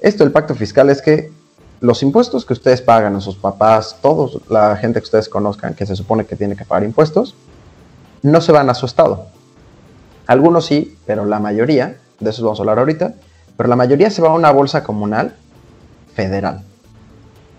Esto 0.00 0.24
del 0.24 0.32
pacto 0.32 0.54
fiscal 0.54 0.90
es 0.90 1.00
que 1.00 1.32
los 1.80 2.02
impuestos 2.02 2.44
que 2.44 2.52
ustedes 2.52 2.82
pagan, 2.82 3.16
a 3.16 3.20
sus 3.20 3.36
papás, 3.36 3.98
todos, 4.02 4.40
la 4.48 4.76
gente 4.76 5.00
que 5.00 5.04
ustedes 5.04 5.28
conozcan, 5.28 5.74
que 5.74 5.86
se 5.86 5.96
supone 5.96 6.26
que 6.26 6.36
tiene 6.36 6.56
que 6.56 6.64
pagar 6.64 6.84
impuestos, 6.84 7.34
no 8.22 8.40
se 8.40 8.52
van 8.52 8.70
a 8.70 8.74
su 8.74 8.86
estado. 8.86 9.26
Algunos 10.26 10.66
sí, 10.66 10.96
pero 11.06 11.24
la 11.24 11.40
mayoría, 11.40 11.98
de 12.20 12.30
eso 12.30 12.42
vamos 12.42 12.58
a 12.58 12.62
hablar 12.62 12.78
ahorita, 12.78 13.14
pero 13.56 13.68
la 13.68 13.76
mayoría 13.76 14.10
se 14.10 14.22
va 14.22 14.28
a 14.30 14.34
una 14.34 14.50
bolsa 14.50 14.82
comunal 14.82 15.36
federal. 16.14 16.62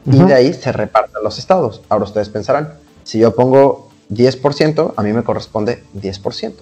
Y 0.06 0.18
de 0.24 0.34
ahí 0.34 0.54
se 0.54 0.72
reparten 0.72 1.24
los 1.24 1.40
estados. 1.40 1.82
Ahora 1.90 2.06
ustedes 2.06 2.30
pensarán, 2.30 2.74
si 3.04 3.20
yo 3.20 3.34
pongo 3.34 3.90
10%, 4.12 4.94
a 4.96 5.04
mí 5.04 5.14
me 5.14 5.24
corresponde 5.24 5.84
10%. 6.00 6.54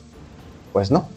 Pues 0.71 0.91
no. 0.91 1.07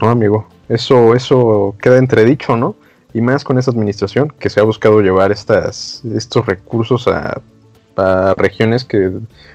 No, 0.00 0.10
amigo. 0.10 0.46
Eso, 0.68 1.14
eso 1.14 1.74
queda 1.80 1.96
entredicho, 1.96 2.56
¿no? 2.56 2.76
Y 3.14 3.22
más 3.22 3.44
con 3.44 3.58
esta 3.58 3.70
administración 3.70 4.32
que 4.38 4.50
se 4.50 4.60
ha 4.60 4.64
buscado 4.64 5.00
llevar 5.00 5.32
estas, 5.32 6.02
estos 6.14 6.44
recursos 6.44 7.08
a, 7.08 7.40
a 7.96 8.34
regiones 8.36 8.84
que 8.84 9.10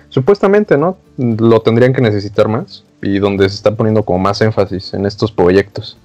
supuestamente, 0.09 0.77
¿no? 0.77 0.97
Lo 1.17 1.61
tendrían 1.61 1.93
que 1.93 2.01
necesitar 2.01 2.47
más 2.47 2.83
y 3.01 3.19
donde 3.19 3.47
se 3.49 3.55
está 3.55 3.75
poniendo 3.75 4.03
como 4.03 4.19
más 4.19 4.41
énfasis 4.41 4.93
en 4.95 5.05
estos 5.05 5.31
proyectos 5.31 5.97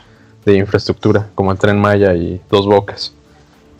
de 0.44 0.56
infraestructura, 0.56 1.28
como 1.34 1.52
el 1.52 1.58
Tren 1.58 1.78
Maya 1.78 2.14
y 2.14 2.40
Dos 2.50 2.66
Bocas. 2.66 3.12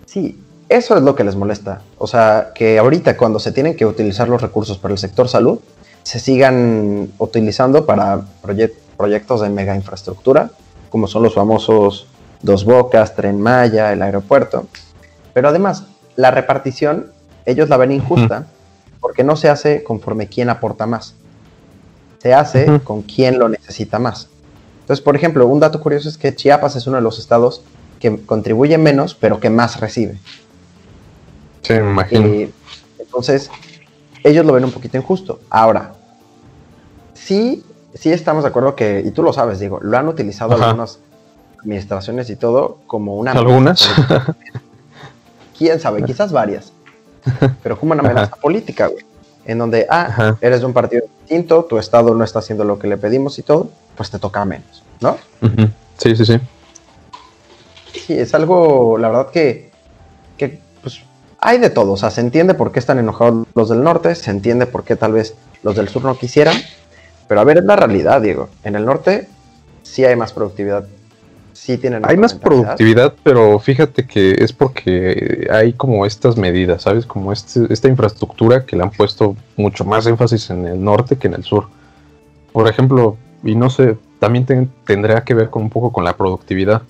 Sí, 0.06 0.38
eso 0.68 0.96
es 0.96 1.02
lo 1.02 1.14
que 1.14 1.24
les 1.24 1.36
molesta. 1.36 1.82
O 1.98 2.06
sea, 2.06 2.52
que 2.54 2.78
ahorita 2.78 3.16
cuando 3.16 3.38
se 3.38 3.52
tienen 3.52 3.76
que 3.76 3.86
utilizar 3.86 4.28
los 4.28 4.42
recursos 4.42 4.78
para 4.78 4.92
el 4.92 4.98
sector 4.98 5.28
salud, 5.28 5.60
se 6.02 6.18
sigan 6.20 7.10
utilizando 7.18 7.86
para 7.86 8.20
proye- 8.42 8.72
proyectos 8.96 9.40
de 9.40 9.48
mega 9.50 9.74
infraestructura, 9.74 10.50
como 10.90 11.06
son 11.06 11.22
los 11.22 11.34
famosos 11.34 12.06
Dos 12.42 12.64
Bocas, 12.64 13.14
Tren 13.14 13.40
Maya, 13.40 13.92
el 13.92 14.00
aeropuerto. 14.02 14.66
Pero 15.34 15.48
además, 15.48 15.84
la 16.16 16.30
repartición, 16.30 17.12
ellos 17.46 17.68
la 17.68 17.76
ven 17.76 17.92
injusta 17.92 18.46
porque 19.00 19.24
no 19.24 19.36
se 19.36 19.48
hace 19.48 19.82
conforme 19.84 20.28
quién 20.28 20.48
aporta 20.50 20.86
más. 20.86 21.14
Se 22.22 22.34
hace 22.34 22.80
con 22.84 23.02
quién 23.02 23.38
lo 23.38 23.48
necesita 23.48 23.98
más. 23.98 24.28
Entonces, 24.80 25.02
por 25.04 25.14
ejemplo, 25.14 25.46
un 25.46 25.60
dato 25.60 25.80
curioso 25.80 26.08
es 26.08 26.16
que 26.18 26.34
Chiapas 26.34 26.74
es 26.76 26.86
uno 26.86 26.96
de 26.96 27.02
los 27.02 27.18
estados 27.18 27.62
que 28.00 28.24
contribuye 28.24 28.78
menos, 28.78 29.14
pero 29.14 29.38
que 29.40 29.50
más 29.50 29.80
recibe. 29.80 30.18
Sí, 31.68 31.74
me 31.74 31.90
imagino. 31.90 32.26
Eh, 32.26 32.50
entonces, 32.98 33.50
ellos 34.24 34.46
lo 34.46 34.54
ven 34.54 34.64
un 34.64 34.72
poquito 34.72 34.96
injusto. 34.96 35.40
Ahora, 35.50 35.92
sí, 37.12 37.62
sí 37.92 38.10
estamos 38.10 38.42
de 38.44 38.48
acuerdo 38.48 38.74
que, 38.74 39.02
y 39.04 39.10
tú 39.10 39.22
lo 39.22 39.34
sabes, 39.34 39.60
digo, 39.60 39.78
lo 39.82 39.98
han 39.98 40.08
utilizado 40.08 40.54
Ajá. 40.54 40.64
algunas 40.64 40.98
administraciones 41.60 42.30
y 42.30 42.36
todo 42.36 42.78
como 42.86 43.16
una... 43.16 43.32
¿Algunas? 43.32 43.86
Quién 45.58 45.78
sabe, 45.78 46.02
quizás 46.04 46.32
varias. 46.32 46.72
Pero 47.62 47.78
como 47.78 47.92
una 47.92 48.00
Ajá. 48.00 48.12
amenaza 48.12 48.36
política, 48.36 48.86
güey. 48.86 49.04
En 49.44 49.58
donde, 49.58 49.86
ah, 49.90 50.06
Ajá. 50.08 50.38
eres 50.40 50.60
de 50.60 50.66
un 50.66 50.72
partido 50.72 51.02
distinto, 51.20 51.64
tu 51.64 51.76
estado 51.76 52.14
no 52.14 52.24
está 52.24 52.38
haciendo 52.38 52.64
lo 52.64 52.78
que 52.78 52.86
le 52.86 52.96
pedimos 52.96 53.38
y 53.38 53.42
todo, 53.42 53.68
pues 53.94 54.10
te 54.10 54.18
toca 54.18 54.42
menos, 54.46 54.82
¿no? 55.00 55.18
Sí, 55.98 56.16
sí, 56.16 56.24
sí. 56.24 56.40
Sí, 57.92 58.18
es 58.18 58.32
algo, 58.32 58.96
la 58.96 59.08
verdad 59.08 59.30
que, 59.30 59.70
que 60.38 60.60
pues, 60.80 61.02
hay 61.38 61.58
de 61.58 61.70
todo. 61.70 61.92
O 61.92 61.96
sea, 61.96 62.10
se 62.10 62.20
entiende 62.20 62.54
por 62.54 62.72
qué 62.72 62.78
están 62.78 62.98
enojados 62.98 63.46
los 63.54 63.68
del 63.68 63.82
norte, 63.82 64.14
se 64.14 64.30
entiende 64.30 64.66
por 64.66 64.84
qué 64.84 64.96
tal 64.96 65.12
vez 65.12 65.34
los 65.62 65.76
del 65.76 65.88
sur 65.88 66.04
no 66.04 66.16
quisieran. 66.18 66.56
Pero 67.28 67.40
a 67.40 67.44
ver, 67.44 67.58
es 67.58 67.64
la 67.64 67.76
realidad, 67.76 68.20
Diego. 68.22 68.48
En 68.64 68.74
el 68.74 68.84
norte 68.84 69.28
sí 69.82 70.04
hay 70.04 70.16
más 70.16 70.32
productividad. 70.32 70.86
Sí 71.52 71.76
tienen 71.76 72.02
Hay 72.06 72.16
más 72.16 72.34
productividad, 72.34 73.14
pero 73.24 73.58
fíjate 73.58 74.06
que 74.06 74.30
es 74.38 74.52
porque 74.52 75.48
hay 75.50 75.72
como 75.72 76.06
estas 76.06 76.36
medidas, 76.36 76.82
¿sabes? 76.82 77.04
Como 77.04 77.32
este, 77.32 77.66
esta 77.72 77.88
infraestructura 77.88 78.64
que 78.64 78.76
le 78.76 78.84
han 78.84 78.90
puesto 78.90 79.36
mucho 79.56 79.84
más 79.84 80.06
énfasis 80.06 80.50
en 80.50 80.64
el 80.66 80.82
norte 80.82 81.16
que 81.16 81.26
en 81.26 81.34
el 81.34 81.42
sur. 81.44 81.66
Por 82.52 82.68
ejemplo, 82.68 83.16
y 83.42 83.56
no 83.56 83.70
sé, 83.70 83.96
también 84.20 84.46
ten- 84.46 84.70
tendría 84.86 85.24
que 85.24 85.34
ver 85.34 85.50
con 85.50 85.62
un 85.64 85.70
poco 85.70 85.92
con 85.92 86.04
la 86.04 86.16
productividad. 86.16 86.82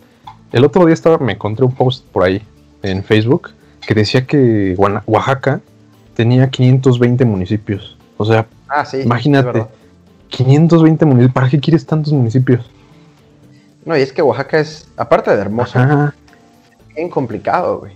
El 0.52 0.64
otro 0.64 0.84
día 0.84 0.94
estaba, 0.94 1.18
me 1.18 1.32
encontré 1.32 1.64
un 1.64 1.74
post 1.74 2.04
por 2.12 2.24
ahí 2.24 2.42
en 2.82 3.02
Facebook 3.02 3.50
que 3.88 3.94
decía 3.94 4.26
que 4.26 4.74
Oaxaca 5.06 5.62
tenía 6.14 6.50
520 6.50 7.24
municipios. 7.24 7.96
O 8.18 8.24
sea, 8.26 8.46
Ah, 8.68 8.84
sí. 8.84 8.98
Imagínate. 9.00 9.48
es 9.48 9.54
verdad. 9.54 9.70
520 10.28 11.06
municipios. 11.06 11.32
¿Para 11.32 11.48
qué 11.48 11.58
quieres 11.58 11.86
tantos 11.86 12.12
municipios? 12.12 12.68
No, 13.86 13.96
y 13.96 14.02
es 14.02 14.12
que 14.12 14.20
Oaxaca 14.20 14.58
es, 14.60 14.86
aparte 14.98 15.34
de 15.34 15.40
hermoso, 15.40 15.78
Ajá. 15.78 16.14
bien 16.94 17.08
complicado, 17.08 17.78
güey. 17.78 17.92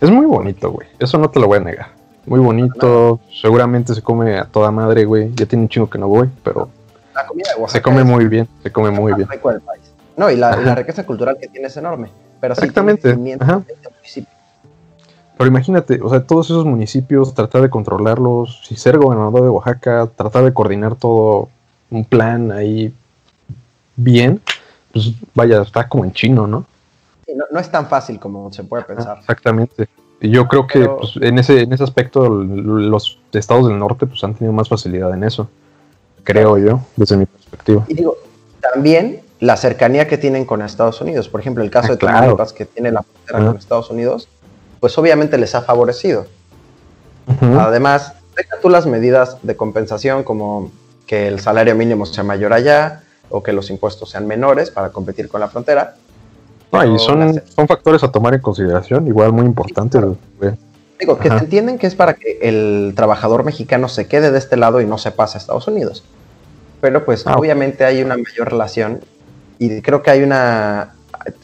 Es 0.00 0.08
muy 0.08 0.24
bonito, 0.26 0.70
güey. 0.70 0.86
Eso 1.00 1.18
no 1.18 1.28
te 1.28 1.40
lo 1.40 1.48
voy 1.48 1.58
a 1.58 1.62
negar. 1.62 1.88
Muy 2.24 2.38
bonito. 2.38 3.18
Seguramente 3.42 3.96
se 3.96 4.02
come 4.02 4.38
a 4.38 4.44
toda 4.44 4.70
madre, 4.70 5.04
güey. 5.04 5.32
Ya 5.34 5.46
tiene 5.46 5.64
un 5.64 5.68
chingo 5.68 5.90
que 5.90 5.98
no 5.98 6.06
voy, 6.06 6.28
pero 6.44 6.70
La 7.12 7.26
comida 7.26 7.48
de 7.56 7.60
Oaxaca 7.60 7.72
se 7.72 7.82
come 7.82 8.04
muy 8.04 8.28
bien. 8.28 8.46
Se 8.62 8.70
come 8.70 8.92
muy 8.92 9.12
bien. 9.14 9.28
rico 9.28 9.50
del 9.50 9.62
país. 9.62 9.82
No, 10.16 10.30
y 10.30 10.36
la, 10.36 10.52
y 10.60 10.64
la 10.64 10.72
Ajá. 10.72 10.74
riqueza 10.76 11.04
cultural 11.04 11.36
que 11.40 11.48
tiene 11.48 11.66
es 11.66 11.76
enorme. 11.76 12.08
Pero 12.40 12.54
sí 12.54 12.60
Exactamente, 12.60 13.02
tiene 13.16 13.32
520 13.32 13.88
municipios. 13.96 14.37
Pero 15.38 15.48
imagínate, 15.48 16.00
o 16.02 16.10
sea, 16.10 16.20
todos 16.24 16.46
esos 16.50 16.64
municipios, 16.64 17.32
tratar 17.32 17.62
de 17.62 17.70
controlarlos. 17.70 18.60
Si 18.66 18.74
ser 18.76 18.98
gobernador 18.98 19.42
de 19.42 19.48
Oaxaca, 19.48 20.08
tratar 20.16 20.44
de 20.44 20.52
coordinar 20.52 20.96
todo 20.96 21.48
un 21.90 22.04
plan 22.04 22.50
ahí 22.50 22.92
bien. 23.96 24.40
Pues 24.92 25.12
vaya, 25.34 25.62
está 25.62 25.88
como 25.88 26.04
en 26.04 26.12
chino, 26.12 26.46
¿no? 26.46 26.64
No, 27.34 27.44
no 27.52 27.60
es 27.60 27.70
tan 27.70 27.86
fácil 27.86 28.18
como 28.18 28.52
se 28.52 28.64
puede 28.64 28.84
pensar. 28.84 29.18
Exactamente. 29.18 29.88
Y 30.20 30.30
yo 30.30 30.48
creo 30.48 30.66
que 30.66 30.80
Pero- 30.80 30.96
pues, 30.98 31.12
en 31.20 31.38
ese 31.38 31.60
en 31.60 31.72
ese 31.72 31.84
aspecto 31.84 32.28
los 32.28 33.18
estados 33.32 33.68
del 33.68 33.78
norte 33.78 34.06
pues 34.06 34.24
han 34.24 34.34
tenido 34.34 34.52
más 34.52 34.68
facilidad 34.68 35.12
en 35.14 35.22
eso. 35.24 35.48
Creo 36.24 36.58
yo, 36.58 36.80
desde 36.96 37.16
mi 37.16 37.26
perspectiva. 37.26 37.84
Y 37.86 37.94
digo, 37.94 38.16
también 38.60 39.20
la 39.40 39.56
cercanía 39.56 40.08
que 40.08 40.18
tienen 40.18 40.44
con 40.44 40.62
Estados 40.62 41.00
Unidos. 41.00 41.28
Por 41.28 41.40
ejemplo, 41.40 41.62
el 41.62 41.70
caso 41.70 41.88
Ah, 41.88 41.92
de 41.92 41.98
claro. 41.98 42.16
Tamaulipas, 42.16 42.52
que 42.52 42.64
tiene 42.64 42.90
la 42.90 43.02
frontera 43.04 43.46
con 43.46 43.56
Estados 43.56 43.90
Unidos, 43.90 44.28
pues 44.80 44.96
obviamente 44.98 45.38
les 45.38 45.54
ha 45.54 45.62
favorecido. 45.62 46.26
Además, 47.58 48.14
deja 48.36 48.56
tú 48.60 48.68
las 48.70 48.86
medidas 48.86 49.36
de 49.42 49.56
compensación 49.56 50.24
como 50.24 50.70
que 51.06 51.26
el 51.28 51.40
salario 51.40 51.74
mínimo 51.74 52.06
sea 52.06 52.24
mayor 52.24 52.52
allá 52.52 53.02
o 53.30 53.42
que 53.42 53.52
los 53.52 53.70
impuestos 53.70 54.10
sean 54.10 54.26
menores 54.26 54.70
para 54.70 54.90
competir 54.90 55.28
con 55.28 55.40
la 55.40 55.48
frontera. 55.48 55.94
No, 56.72 56.84
y 56.94 56.98
son, 56.98 57.20
las- 57.20 57.42
son 57.54 57.66
factores 57.66 58.02
a 58.02 58.10
tomar 58.10 58.34
en 58.34 58.40
consideración, 58.40 59.06
igual 59.06 59.32
muy 59.32 59.44
importantes. 59.46 60.02
Digo, 60.98 61.18
que 61.18 61.28
Ajá. 61.28 61.38
entienden 61.38 61.78
que 61.78 61.86
es 61.86 61.94
para 61.94 62.14
que 62.14 62.38
el 62.42 62.92
trabajador 62.96 63.44
mexicano 63.44 63.88
se 63.88 64.06
quede 64.08 64.30
de 64.32 64.38
este 64.38 64.56
lado 64.56 64.80
y 64.80 64.86
no 64.86 64.98
se 64.98 65.10
pase 65.12 65.38
a 65.38 65.40
Estados 65.40 65.68
Unidos. 65.68 66.02
Pero 66.80 67.04
pues 67.04 67.26
Ah, 67.26 67.36
obviamente 67.36 67.84
hay 67.84 68.02
una 68.02 68.16
mayor 68.16 68.50
relación 68.50 69.00
y 69.58 69.80
creo 69.82 70.02
que 70.02 70.10
hay 70.10 70.22
una... 70.22 70.94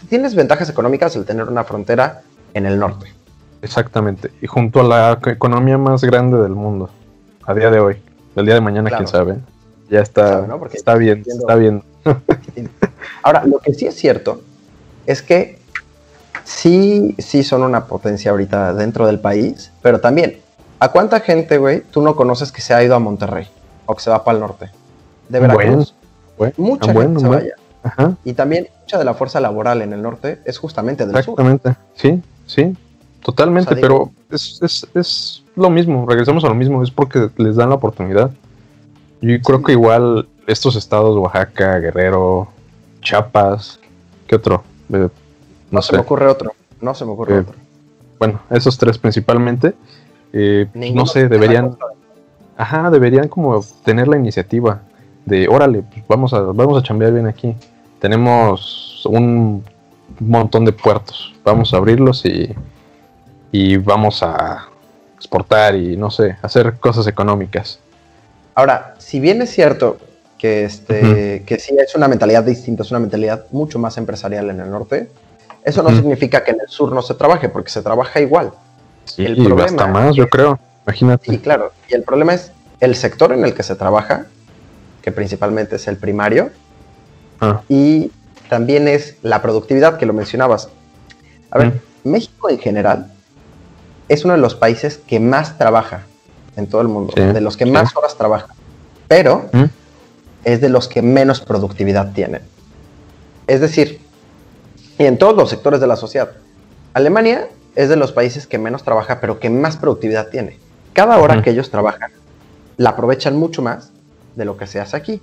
Tienes 0.09 0.35
ventajas 0.35 0.69
económicas 0.71 1.15
el 1.17 1.25
tener 1.25 1.45
una 1.49 1.65
frontera 1.65 2.23
en 2.53 2.67
el 2.67 2.79
norte. 2.79 3.13
Exactamente. 3.65 4.31
Y 4.43 4.47
junto 4.47 4.81
a 4.81 4.85
la 4.85 5.19
co- 5.21 5.31
economía 5.31 5.79
más 5.79 6.03
grande 6.05 6.39
del 6.39 6.53
mundo, 6.53 6.91
a 7.47 7.55
día 7.55 7.71
de 7.71 7.81
hoy. 7.81 7.97
El 8.37 8.47
día 8.47 8.55
de 8.55 8.61
mañana, 8.61 8.89
Claro. 8.91 9.05
quién 9.05 9.09
sabe. 9.13 9.37
Ya 9.91 10.01
está, 10.01 10.29
sabe, 10.29 10.49
¿no? 10.49 10.59
Porque 10.59 10.77
está 10.77 10.95
bien, 10.95 11.23
está 11.27 11.55
bien. 11.57 11.83
Ahora, 13.23 13.45
lo 13.47 13.59
que 13.59 13.73
sí 13.75 13.87
es 13.87 13.95
cierto 13.95 14.41
es 15.07 15.23
que 15.23 15.59
sí, 16.45 17.15
sí 17.19 17.43
son 17.43 17.63
una 17.63 17.87
potencia 17.87 18.31
ahorita 18.31 18.75
dentro 18.75 19.07
del 19.07 19.21
país, 19.21 19.71
pero 19.83 20.01
también, 20.01 20.39
¿a 20.81 20.91
cuánta 20.91 21.21
gente, 21.21 21.59
güey, 21.59 21.83
tú 21.91 22.03
no 22.03 22.17
conoces 22.17 22.51
que 22.53 22.61
se 22.61 22.75
ha 22.75 22.83
ido 22.83 22.95
a 22.95 22.99
Monterrey 22.99 23.47
o 23.87 23.95
que 23.95 24.03
se 24.03 24.11
va 24.11 24.25
para 24.25 24.37
el 24.37 24.41
norte? 24.41 24.71
De 25.29 25.41
Veracruz. 25.41 25.95
Mucha 26.57 26.93
gente 26.93 27.21
se 27.21 27.29
vaya. 27.29 27.55
Ajá, 27.83 28.15
Y 28.25 28.33
también 28.33 28.69
mucha 28.81 28.99
de 28.99 29.05
la 29.05 29.13
fuerza 29.13 29.41
laboral 29.41 29.83
en 29.83 29.93
el 29.93 30.01
norte 30.01 30.41
es 30.47 30.57
justamente 30.59 31.05
del 31.07 31.13
sur. 31.23 31.35
exactamente. 31.39 31.75
Sí, 31.95 32.23
sí, 32.47 32.75
totalmente. 33.25 33.75
O 33.75 33.77
sea, 33.77 33.83
digo- 33.89 34.11
pero 34.29 34.37
es, 34.37 34.61
es, 34.63 34.87
es 34.95 35.43
lo 35.57 35.71
mismo, 35.71 36.07
regresamos 36.09 36.45
a 36.45 36.49
lo 36.49 36.55
mismo, 36.55 36.83
es 36.83 36.91
porque 36.91 37.31
les 37.37 37.57
dan 37.57 37.71
la 37.71 37.75
oportunidad. 37.77 38.31
Yo 39.21 39.41
creo 39.41 39.59
Sí. 39.59 39.65
que 39.65 39.73
igual 39.73 40.29
estos 40.47 40.77
estados, 40.77 41.17
Oaxaca, 41.17 41.79
Guerrero, 41.79 42.49
Chiapas, 43.01 43.81
¿qué 44.27 44.37
otro? 44.37 44.63
Eh, 44.93 44.99
no 44.99 45.11
No 45.71 45.83
se 45.83 45.89
sé. 45.91 45.97
me 45.97 46.03
ocurre 46.03 46.27
otro. 46.27 46.53
No 46.81 46.95
se 46.95 47.05
me 47.05 47.13
ocurre 47.13 47.37
Eh, 47.37 47.39
otro. 47.41 47.55
bueno, 48.19 48.41
esos 48.51 48.77
tres 48.79 48.99
principalmente, 48.99 49.75
eh, 50.33 50.67
no 50.75 51.07
sé, 51.07 51.29
deberían, 51.29 51.77
ajá, 52.57 52.91
deberían 52.91 53.29
como 53.29 53.61
tener 53.85 54.07
la 54.09 54.19
iniciativa 54.19 54.83
de, 55.25 55.49
órale, 55.49 55.83
pues 55.83 56.05
vamos 56.07 56.35
a, 56.35 56.41
vamos 56.41 56.77
a 56.79 56.83
chambear 56.83 57.13
bien 57.15 57.27
aquí. 57.27 57.55
Tenemos 58.01 59.03
un 59.09 59.65
montón 60.21 60.65
de 60.67 60.73
puertos, 60.73 61.33
vamos 61.43 61.73
a 61.73 61.79
abrirlos 61.79 62.25
y, 62.27 62.55
y 63.57 63.77
vamos 63.77 64.21
a 64.25 64.67
exportar 65.15 65.77
y 65.77 65.97
no 65.97 66.11
sé, 66.11 66.37
hacer 66.43 66.75
cosas 66.81 67.07
económicas. 67.07 67.79
Ahora, 68.57 68.97
si 68.99 69.21
bien 69.21 69.41
es 69.43 69.51
cierto 69.51 69.99
que, 70.37 70.65
este, 70.65 71.45
que 71.47 71.61
sí 71.61 71.73
es 71.79 71.95
una 71.95 72.09
mentalidad 72.09 72.43
distinta, 72.43 72.83
es 72.83 72.91
una 72.91 72.99
mentalidad 72.99 73.45
mucho 73.53 73.79
más 73.79 73.97
empresarial 73.97 74.51
en 74.51 74.59
el 74.59 74.69
norte, 74.69 75.09
eso 75.63 75.85
no 75.85 75.91
Ujú. 75.91 75.99
significa 75.99 76.43
que 76.43 76.51
en 76.51 76.63
el 76.63 76.69
sur 76.69 76.91
no 76.93 77.01
se 77.01 77.15
trabaje, 77.15 77.49
porque 77.49 77.71
se 77.71 77.81
trabaja 77.81 78.21
igual. 78.21 78.51
Sí, 79.05 79.25
El 79.25 79.39
y 79.39 79.45
problema 79.45 79.67
hasta 79.67 79.87
más, 79.87 80.17
yo 80.17 80.29
creo. 80.29 80.59
Imagínate. 80.85 81.31
Sí, 81.31 81.39
claro. 81.39 81.71
Y 81.89 81.95
el 81.95 82.03
problema 82.03 82.35
es 82.35 82.51
el 82.81 82.97
sector 82.97 83.33
en 83.33 83.45
el 83.45 83.55
que 83.55 83.63
se 83.63 83.77
trabaja, 83.77 84.27
que 85.01 85.13
principalmente 85.13 85.77
es 85.77 85.87
el 85.87 85.97
primario, 85.97 86.51
Ah, 87.41 87.63
y 87.69 88.11
también 88.49 88.89
es 88.89 89.17
la 89.23 89.43
productividad 89.43 89.97
que 89.97 90.07
lo 90.07 90.13
mencionabas. 90.13 90.71
A 91.53 91.59
ver, 91.59 91.81
México 92.03 92.51
en 92.51 92.59
general 92.59 93.14
es 94.09 94.25
uno 94.25 94.35
de 94.35 94.41
los 94.41 94.55
países 94.55 94.99
que 94.99 95.21
más 95.21 95.57
trabaja 95.59 96.03
en 96.57 96.67
todo 96.67 96.81
el 96.83 96.89
mundo, 96.89 97.13
Sí, 97.17 97.23
de 97.23 97.41
los 97.41 97.57
que 97.57 97.65
sí. 97.65 97.71
más 97.71 97.97
horas 97.97 98.17
trabaja, 98.17 98.49
pero 99.09 99.47
¿Mm? 99.53 99.65
es 100.45 100.61
de 100.61 100.69
los 100.69 100.89
que 100.89 101.03
menos 101.03 101.41
productividad 101.41 102.13
tienen. 102.13 102.43
Es 103.47 103.61
decir, 103.61 104.01
y 104.99 105.05
en 105.05 105.19
todos 105.19 105.37
los 105.37 105.51
sectores 105.51 105.81
de 105.81 105.87
la 105.87 105.97
sociedad, 105.97 106.31
Alemania 106.93 107.49
es 107.75 107.89
de 107.89 107.97
los 107.97 108.13
países 108.13 108.47
que 108.47 108.59
menos 108.59 108.85
trabaja, 108.85 109.21
pero 109.21 109.41
que 109.41 109.51
más 109.51 109.77
productividad 109.77 110.29
tiene. 110.29 110.59
Cada 110.93 111.19
hora 111.19 111.43
que 111.43 111.51
ellos 111.51 111.71
trabajan, 111.71 112.11
la 112.77 112.91
aprovechan 112.91 113.37
mucho 113.37 113.63
más 113.63 113.91
de 114.37 114.45
lo 114.45 114.57
que 114.57 114.67
se 114.67 114.81
hace 114.81 114.97
aquí. 114.97 115.21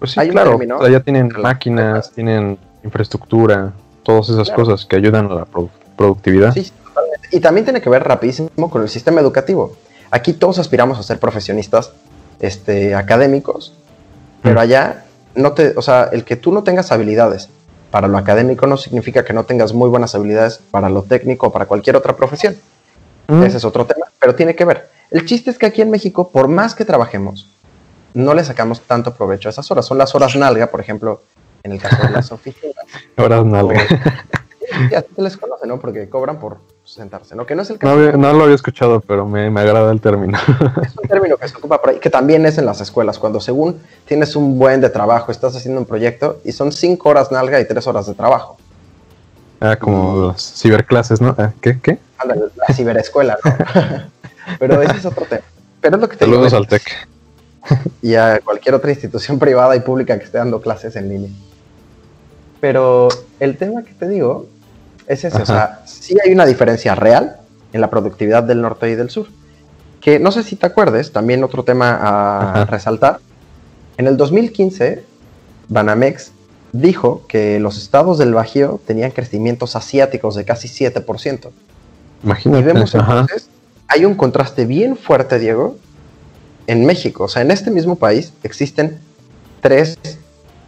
Pues 0.00 0.12
sí, 0.12 0.20
Hay 0.20 0.30
claro. 0.30 0.50
término- 0.52 0.78
o 0.78 0.82
sea, 0.82 0.90
ya 0.90 1.00
tienen 1.00 1.28
máquinas, 1.40 2.10
tienen 2.10 2.58
infraestructura, 2.82 3.72
todas 4.02 4.28
esas 4.28 4.48
Claro. 4.48 4.64
cosas 4.64 4.84
que 4.84 4.96
ayudan 4.96 5.30
a 5.30 5.34
la 5.34 5.46
produ- 5.46 5.70
productividad. 5.96 6.52
Sí. 6.52 6.72
Y 7.32 7.40
también 7.40 7.64
tiene 7.64 7.80
que 7.80 7.90
ver 7.90 8.04
rapidísimo 8.04 8.70
con 8.70 8.82
el 8.82 8.88
sistema 8.88 9.20
educativo. 9.20 9.74
Aquí 10.10 10.34
todos 10.34 10.58
aspiramos 10.58 10.98
a 10.98 11.02
ser 11.02 11.18
profesionistas 11.18 11.90
este, 12.40 12.94
académicos, 12.94 13.74
pero 14.42 14.56
Mm. 14.56 14.58
allá 14.62 15.04
no 15.34 15.52
te, 15.52 15.72
o 15.76 15.82
sea, 15.82 16.10
el 16.12 16.24
que 16.24 16.36
tú 16.36 16.52
no 16.52 16.62
tengas 16.62 16.92
habilidades 16.92 17.48
para 17.90 18.08
lo 18.08 18.18
académico 18.18 18.66
no 18.66 18.76
significa 18.76 19.24
que 19.24 19.32
no 19.32 19.44
tengas 19.44 19.72
muy 19.72 19.88
buenas 19.88 20.14
habilidades 20.14 20.60
para 20.70 20.88
lo 20.90 21.02
técnico 21.02 21.46
o 21.48 21.52
para 21.52 21.66
cualquier 21.66 21.96
otra 21.96 22.14
profesión. 22.16 22.56
Mm, 23.28 23.42
Ese 23.44 23.56
es 23.58 23.64
otro 23.64 23.86
tema, 23.86 24.06
pero 24.18 24.34
tiene 24.34 24.54
que 24.54 24.64
ver. 24.64 24.88
El 25.10 25.24
chiste 25.24 25.50
es 25.50 25.58
que 25.58 25.66
aquí 25.66 25.80
en 25.82 25.90
México, 25.90 26.30
por 26.30 26.48
más 26.48 26.74
que 26.74 26.84
trabajemos, 26.84 27.48
no 28.14 28.34
le 28.34 28.44
sacamos 28.44 28.80
tanto 28.82 29.14
provecho 29.14 29.48
a 29.48 29.50
esas 29.50 29.70
horas. 29.70 29.86
Son 29.86 29.96
las 29.96 30.14
horas 30.14 30.34
nalga, 30.36 30.66
por 30.66 30.80
ejemplo, 30.80 31.22
en 31.62 31.72
el 31.72 31.80
caso 31.80 32.02
de 32.02 32.10
las 32.10 32.30
oficinas. 32.32 32.84
Horas 33.16 33.44
nalga. 33.44 33.80
Y 34.90 34.94
así 34.94 35.08
se 35.14 35.20
les 35.22 35.36
conoce, 35.36 35.66
¿no? 35.66 35.78
Porque 35.78 36.08
cobran 36.08 36.40
por 36.40 36.56
sentarse, 36.92 37.34
¿no? 37.34 37.46
Que 37.46 37.54
no 37.54 37.62
es 37.62 37.70
el 37.70 37.74
No, 37.76 37.80
caso. 37.80 37.92
había- 37.94 38.12
no 38.12 38.32
lo 38.32 38.44
había 38.44 38.54
escuchado, 38.54 39.00
pero 39.00 39.26
me, 39.26 39.50
me 39.50 39.60
agrada 39.60 39.90
el 39.92 40.00
término. 40.00 40.38
Es 40.84 40.96
un 40.96 41.08
término 41.08 41.36
que 41.36 41.48
se 41.48 41.56
ocupa 41.56 41.80
por 41.80 41.90
ahí, 41.90 41.98
que 41.98 42.10
también 42.10 42.44
es 42.46 42.58
en 42.58 42.66
las 42.66 42.80
escuelas, 42.80 43.18
cuando 43.18 43.40
según 43.40 43.80
tienes 44.06 44.36
un 44.36 44.58
buen 44.58 44.80
de 44.80 44.90
trabajo, 44.90 45.32
estás 45.32 45.56
haciendo 45.56 45.80
un 45.80 45.86
proyecto 45.86 46.40
y 46.44 46.52
son 46.52 46.70
cinco 46.72 47.08
horas 47.08 47.32
nalga 47.32 47.58
y 47.60 47.66
tres 47.66 47.86
horas 47.86 48.06
de 48.06 48.14
trabajo. 48.14 48.56
Ah, 49.60 49.76
como 49.76 50.24
Y- 50.24 50.28
las 50.32 50.54
ciberclases, 50.60 51.20
¿no? 51.20 51.34
Ah, 51.38 51.52
¿Qué? 51.60 51.80
¿Qué? 51.80 51.98
Ándale, 52.18 52.42
la 52.56 52.74
ciberescuela, 52.74 53.38
¿no? 53.44 53.52
Pero 54.58 54.82
ese 54.82 54.96
es 54.98 55.04
otro 55.06 55.24
tema. 55.24 55.42
Pero 55.80 55.96
es 55.96 56.02
lo 56.02 56.08
que 56.08 56.16
te 56.16 56.24
Saludos 56.24 56.44
¿ves? 56.44 56.52
al 56.54 56.66
TEC. 56.66 56.82
y 58.02 58.14
a 58.16 58.40
cualquier 58.40 58.74
otra 58.74 58.90
institución 58.90 59.38
privada 59.38 59.74
y 59.76 59.80
pública 59.80 60.18
que 60.18 60.24
esté 60.24 60.38
dando 60.38 60.60
clases 60.60 60.94
en 60.96 61.08
línea. 61.08 61.30
Pero 62.60 63.08
el 63.40 63.56
tema 63.56 63.82
que 63.82 63.92
te 63.94 64.08
digo 64.08 64.46
es 65.06 65.24
ese, 65.24 65.42
o 65.42 65.46
sea, 65.46 65.82
sí 65.84 66.16
hay 66.24 66.32
una 66.32 66.46
diferencia 66.46 66.94
real 66.94 67.36
en 67.72 67.80
la 67.80 67.90
productividad 67.90 68.42
del 68.42 68.60
norte 68.62 68.90
y 68.90 68.94
del 68.94 69.10
sur. 69.10 69.26
Que 70.00 70.18
no 70.18 70.32
sé 70.32 70.42
si 70.42 70.56
te 70.56 70.66
acuerdes, 70.66 71.12
también 71.12 71.44
otro 71.44 71.64
tema 71.64 71.94
a 71.94 72.50
Ajá. 72.52 72.64
resaltar. 72.66 73.20
En 73.98 74.06
el 74.06 74.16
2015, 74.16 75.04
Banamex 75.68 76.32
dijo 76.72 77.24
que 77.28 77.60
los 77.60 77.78
estados 77.78 78.18
del 78.18 78.34
Bajío 78.34 78.80
tenían 78.86 79.10
crecimientos 79.10 79.76
asiáticos 79.76 80.34
de 80.34 80.44
casi 80.44 80.68
7%. 80.68 81.50
Y 81.50 82.26
Imagínate. 82.26 82.62
vemos 82.64 82.94
ajá. 82.94 83.20
entonces, 83.20 83.48
hay 83.88 84.04
un 84.04 84.14
contraste 84.14 84.64
bien 84.64 84.96
fuerte, 84.96 85.38
Diego, 85.38 85.76
en 86.66 86.86
México. 86.86 87.24
O 87.24 87.28
sea, 87.28 87.42
en 87.42 87.50
este 87.50 87.70
mismo 87.70 87.96
país 87.96 88.32
existen 88.42 88.98
tres 89.60 89.98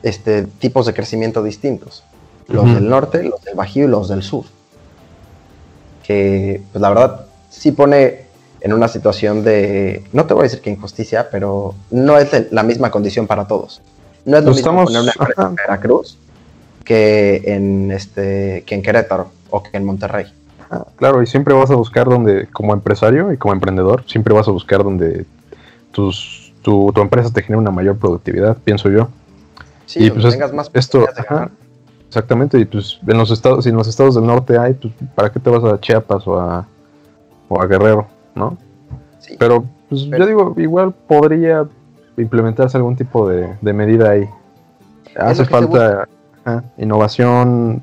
este, 0.02 0.42
tipos 0.42 0.86
de 0.86 0.94
crecimiento 0.94 1.42
distintos. 1.42 2.04
Los 2.48 2.74
del 2.74 2.88
norte, 2.88 3.22
los 3.24 3.42
del 3.42 3.54
Bajío 3.54 3.84
y 3.84 3.88
los 3.88 4.08
del 4.08 4.22
sur. 4.22 4.44
Que, 6.06 6.60
pues 6.72 6.82
la 6.82 6.90
verdad, 6.90 7.26
sí 7.48 7.72
pone 7.72 8.24
en 8.60 8.72
una 8.72 8.88
situación 8.88 9.42
de, 9.44 10.04
no 10.12 10.26
te 10.26 10.34
voy 10.34 10.42
a 10.42 10.44
decir 10.44 10.60
que 10.60 10.70
injusticia, 10.70 11.28
pero 11.30 11.74
no 11.90 12.18
es 12.18 12.52
la 12.52 12.62
misma 12.62 12.90
condición 12.90 13.26
para 13.26 13.46
todos. 13.46 13.80
No 14.24 14.38
es 14.38 14.44
lo 14.44 14.52
mismo 14.52 14.84
poner 14.84 15.02
una 15.02 15.12
empresa 15.12 15.40
ajá. 15.42 15.48
en 15.50 15.54
Veracruz 15.54 16.18
que 16.84 17.42
en, 17.46 17.90
este, 17.90 18.62
que 18.66 18.74
en 18.74 18.82
Querétaro 18.82 19.30
o 19.50 19.62
que 19.62 19.76
en 19.76 19.84
Monterrey. 19.84 20.26
Ah, 20.70 20.84
Claro, 20.96 21.22
y 21.22 21.26
siempre 21.26 21.54
vas 21.54 21.70
a 21.70 21.74
buscar 21.74 22.06
donde, 22.08 22.46
como 22.48 22.72
empresario 22.74 23.32
y 23.32 23.36
como 23.36 23.54
emprendedor, 23.54 24.04
siempre 24.06 24.34
vas 24.34 24.48
a 24.48 24.50
buscar 24.50 24.82
donde 24.82 25.24
tus, 25.92 26.52
tu, 26.62 26.90
tu 26.94 27.00
empresa 27.00 27.30
te 27.30 27.42
genere 27.42 27.60
una 27.60 27.70
mayor 27.70 27.96
productividad, 27.96 28.56
pienso 28.64 28.90
yo. 28.90 29.08
Sí, 29.86 30.04
Y, 30.06 30.10
pues, 30.10 30.24
es- 30.26 30.32
tengas 30.32 30.52
más 30.52 30.70
Esto, 30.72 31.06
ajá. 31.16 31.50
Exactamente, 32.14 32.58
y 32.60 32.64
pues 32.64 33.00
en 33.06 33.18
los 33.18 33.30
estados, 33.32 33.64
si 33.64 33.70
en 33.70 33.76
los 33.76 33.88
estados 33.88 34.14
del 34.14 34.24
norte 34.24 34.56
hay, 34.56 34.74
pues 34.74 34.94
¿para 35.16 35.32
qué 35.32 35.40
te 35.40 35.50
vas 35.50 35.64
a 35.64 35.80
Chiapas 35.80 36.26
o 36.28 36.38
a, 36.40 36.64
o 37.48 37.60
a 37.60 37.66
Guerrero, 37.66 38.06
no? 38.36 38.56
Sí. 39.18 39.34
Pero, 39.38 39.64
pues 39.88 40.02
Pero- 40.08 40.18
yo 40.24 40.26
digo, 40.28 40.54
igual 40.58 40.92
podría 41.08 41.66
implementarse 42.16 42.76
algún 42.76 42.94
tipo 42.94 43.28
de, 43.28 43.52
de 43.60 43.72
medida 43.72 44.10
ahí. 44.10 44.28
Hace 45.16 45.44
falta 45.44 46.08
innovación, 46.76 47.82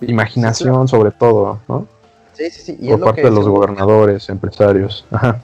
imaginación 0.00 0.88
sobre 0.88 1.10
todo, 1.10 1.58
¿no? 1.68 1.86
Sí, 2.32 2.50
sí, 2.50 2.62
sí. 2.62 2.78
Y 2.80 2.90
Por 2.90 3.00
parte 3.00 3.22
de 3.22 3.30
los 3.30 3.46
gobernadores, 3.48 4.28
empresarios. 4.30 5.04
Ajá. 5.10 5.40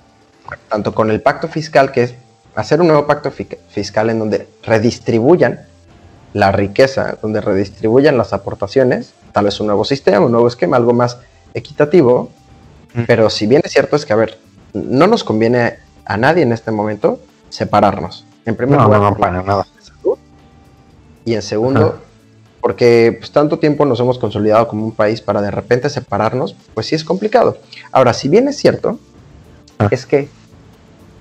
tanto 0.69 0.95
con 0.95 1.11
el 1.11 1.21
pacto 1.21 1.49
fiscal, 1.49 1.91
que 1.93 2.05
es 2.05 2.15
hacer 2.55 2.81
un 2.81 2.87
nuevo 2.87 3.07
pacto 3.07 3.31
fi- 3.31 3.49
fiscal 3.69 4.09
en 4.11 4.19
donde 4.21 4.49
redistribuyan 4.63 5.61
la 6.35 6.53
riqueza, 6.53 7.17
donde 7.23 7.41
redistribuyan 7.41 8.19
las 8.19 8.33
aportaciones, 8.35 9.15
tal 9.33 9.47
vez 9.47 9.59
un 9.61 9.67
nuevo 9.69 9.85
sistema, 9.85 10.27
un 10.27 10.33
nuevo 10.33 10.49
esquema, 10.49 10.77
algo 10.77 10.93
más 10.93 11.17
equitativo. 11.55 12.31
Mm. 12.93 13.03
Pero 13.07 13.31
si 13.31 13.47
bien 13.47 13.63
es 13.65 13.73
cierto, 13.73 13.97
es 13.97 14.05
que, 14.05 14.13
a 14.13 14.17
ver, 14.17 14.39
no 14.75 15.07
nos 15.07 15.25
conviene 15.25 15.79
a 16.05 16.17
nadie 16.19 16.43
en 16.43 16.53
este 16.53 16.71
momento 16.71 17.19
separarnos. 17.49 18.27
En 18.45 18.57
primer 18.57 18.79
No, 18.79 18.85
lugar, 18.85 19.01
no, 19.01 19.17
para 19.17 19.43
nada. 19.43 19.67
salud. 19.81 20.19
Y 21.25 21.35
en 21.35 21.43
segundo, 21.43 21.81
Ajá. 21.81 21.95
porque 22.61 23.17
pues, 23.19 23.31
tanto 23.31 23.59
tiempo 23.59 23.87
nos 23.87 23.99
hemos 24.01 24.19
consolidado 24.19 24.69
como 24.69 24.85
un 24.85 24.93
país 24.93 25.21
para 25.21 25.41
de 25.41 25.51
repente 25.51 25.89
separarnos, 25.89 26.55
pues 26.75 26.87
sí 26.87 26.95
es 26.95 27.05
complicado. 27.05 27.57
Ahora, 27.93 28.13
si 28.13 28.29
bien 28.29 28.49
es 28.49 28.57
cierto, 28.59 28.99
Ah. 29.79 29.89
es 29.91 30.05
que 30.07 30.29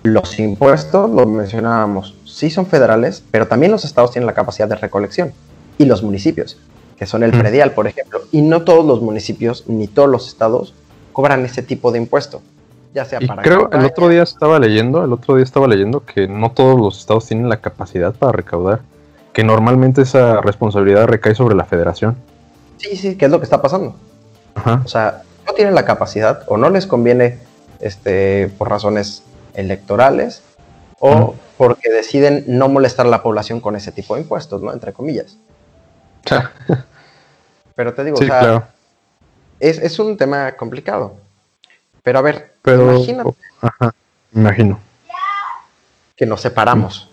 los 0.03 0.37
impuestos, 0.39 1.09
lo 1.09 1.25
mencionábamos, 1.25 2.15
sí 2.25 2.49
son 2.49 2.65
federales, 2.65 3.23
pero 3.31 3.47
también 3.47 3.71
los 3.71 3.85
estados 3.85 4.11
tienen 4.11 4.27
la 4.27 4.33
capacidad 4.33 4.67
de 4.67 4.75
recolección. 4.75 5.31
Y 5.77 5.85
los 5.85 6.03
municipios, 6.03 6.57
que 6.97 7.05
son 7.05 7.23
el 7.23 7.33
Mm. 7.33 7.39
predial, 7.39 7.71
por 7.71 7.87
ejemplo. 7.87 8.19
Y 8.31 8.41
no 8.41 8.63
todos 8.63 8.85
los 8.85 9.01
municipios 9.01 9.63
ni 9.67 9.87
todos 9.87 10.09
los 10.09 10.27
estados 10.27 10.73
cobran 11.13 11.45
ese 11.45 11.63
tipo 11.63 11.91
de 11.91 11.99
impuesto. 11.99 12.41
Ya 12.93 13.05
sea 13.05 13.19
Y 13.21 13.27
para 13.27 13.41
creo 13.41 13.59
el 13.59 13.63
campaña, 13.63 13.87
otro 13.87 14.07
día 14.09 14.23
estaba 14.23 14.59
leyendo, 14.59 15.03
el 15.03 15.13
otro 15.13 15.35
día 15.35 15.43
estaba 15.43 15.67
leyendo 15.67 16.03
que 16.05 16.27
no 16.27 16.51
todos 16.51 16.79
los 16.79 16.99
estados 16.99 17.25
tienen 17.25 17.49
la 17.49 17.57
capacidad 17.57 18.13
para 18.13 18.33
recaudar, 18.33 18.81
que 19.31 19.43
normalmente 19.43 20.03
esa 20.03 20.41
responsabilidad 20.41 21.07
recae 21.07 21.33
sobre 21.33 21.55
la 21.55 21.65
federación. 21.65 22.15
Sí, 22.77 22.95
sí, 22.95 23.15
que 23.15 23.25
es 23.25 23.31
lo 23.31 23.39
que 23.39 23.45
está 23.45 23.61
pasando. 23.61 23.95
Ajá. 24.53 24.81
O 24.85 24.87
sea, 24.87 25.23
no 25.47 25.53
tienen 25.53 25.73
la 25.73 25.85
capacidad 25.85 26.43
o 26.47 26.57
no 26.57 26.69
les 26.69 26.85
conviene 26.85 27.39
este, 27.79 28.51
por 28.57 28.69
razones 28.69 29.23
electorales 29.55 30.41
o 30.99 31.35
porque 31.57 31.89
deciden 31.89 32.45
no 32.47 32.69
molestar 32.69 33.05
a 33.05 33.09
la 33.09 33.21
población 33.21 33.59
con 33.59 33.75
ese 33.75 33.91
tipo 33.91 34.15
de 34.15 34.21
impuestos, 34.21 34.61
¿no? 34.61 34.71
Entre 34.71 34.93
comillas. 34.93 35.37
Pero 37.75 37.93
te 37.93 38.03
digo, 38.03 38.17
sí, 38.17 38.25
o 38.25 38.27
sea, 38.27 38.39
claro. 38.39 38.67
es, 39.59 39.77
es 39.79 39.99
un 39.99 40.17
tema 40.17 40.53
complicado. 40.53 41.15
Pero 42.03 42.19
a 42.19 42.21
ver, 42.21 42.53
Pero 42.61 42.95
imagínate 42.95 43.31
ajá, 43.61 43.95
imagino, 44.33 44.79
que 46.15 46.25
nos 46.25 46.41
separamos, 46.41 47.09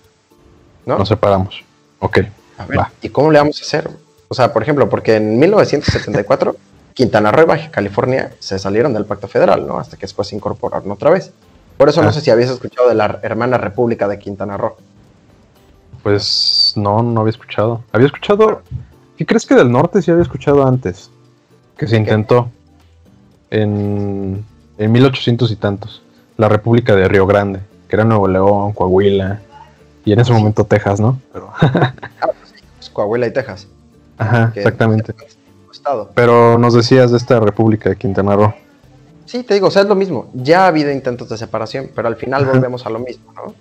¿no? 0.85 0.98
nos 0.98 1.09
separamos. 1.09 1.62
Ok. 2.00 2.18
A 2.59 2.66
ver, 2.66 2.79
va. 2.79 2.92
¿y 3.00 3.09
cómo 3.09 3.31
le 3.31 3.38
vamos 3.38 3.61
a 3.61 3.64
hacer? 3.64 3.90
O 4.29 4.35
sea, 4.35 4.53
por 4.53 4.62
ejemplo, 4.62 4.88
porque 4.88 5.16
en 5.16 5.38
1974 5.38 6.57
Quintana 6.94 7.33
Roo 7.33 7.42
y 7.42 7.46
Baja 7.46 7.70
California 7.70 8.33
se 8.38 8.59
salieron 8.59 8.92
del 8.92 9.05
Pacto 9.05 9.29
Federal, 9.29 9.66
¿no? 9.66 9.79
Hasta 9.79 9.96
que 9.96 10.03
después 10.03 10.29
se 10.29 10.37
incorporaron 10.37 10.90
otra 10.90 11.11
vez. 11.11 11.33
Por 11.81 11.88
eso 11.88 12.03
no 12.03 12.11
Ah. 12.11 12.12
sé 12.12 12.21
si 12.21 12.31
habías 12.31 12.51
escuchado 12.51 12.90
de 12.90 12.95
la 12.95 13.21
hermana 13.23 13.57
República 13.57 14.07
de 14.07 14.19
Quintana 14.19 14.59
Roo. 14.59 14.75
Pues 16.03 16.75
no, 16.77 17.03
no 17.03 17.21
había 17.23 17.31
escuchado. 17.31 17.83
Había 17.90 18.07
escuchado. 18.09 18.61
¿Qué 19.16 19.25
crees 19.25 19.47
que 19.47 19.55
del 19.55 19.73
norte 19.73 20.03
sí 20.03 20.11
había 20.11 20.23
escuchado 20.23 20.66
antes? 20.66 21.11
Que 21.79 21.87
se 21.87 21.93
¿Qué? 21.93 22.01
intentó 22.01 22.51
en, 23.51 24.45
en 24.77 24.93
1800 24.93 25.51
y 25.51 25.57
tantos. 25.57 26.03
La 26.37 26.51
República 26.51 26.95
de 26.95 27.09
Río 27.09 27.27
Grande, 27.27 27.61
que 27.88 27.97
era 27.97 28.05
Nuevo 28.05 28.29
León, 28.29 28.73
Coahuila 28.73 29.40
y 30.05 30.12
en 30.12 30.21
ese 30.21 30.33
momento 30.35 30.64
Texas, 30.64 31.01
¿no? 31.01 31.19
Pero, 31.33 31.51
Pues, 32.79 32.90
Coahuila 32.90 33.27
y 33.27 33.33
Texas. 33.33 33.66
ajá, 34.19 34.53
exactamente. 34.55 35.14
Estado. 35.73 36.11
Pero 36.14 36.59
nos 36.59 36.75
decías 36.75 37.11
de 37.11 37.16
esta 37.16 37.40
República 37.40 37.88
de 37.88 37.97
Quintana 37.97 38.37
Roo. 38.37 38.53
Sí, 39.31 39.45
te 39.45 39.55
digo, 39.55 39.69
o 39.69 39.71
sea, 39.71 39.83
es 39.83 39.88
lo 39.88 39.95
mismo. 39.95 40.29
Ya 40.35 40.64
ha 40.64 40.66
habido 40.66 40.90
intentos 40.90 41.29
de 41.29 41.38
separación, 41.38 41.93
pero 41.95 42.09
al 42.09 42.16
final 42.16 42.47
volvemos 42.47 42.85
a 42.85 42.90
lo 42.90 42.99
mismo, 42.99 43.33
¿no? 43.33 43.55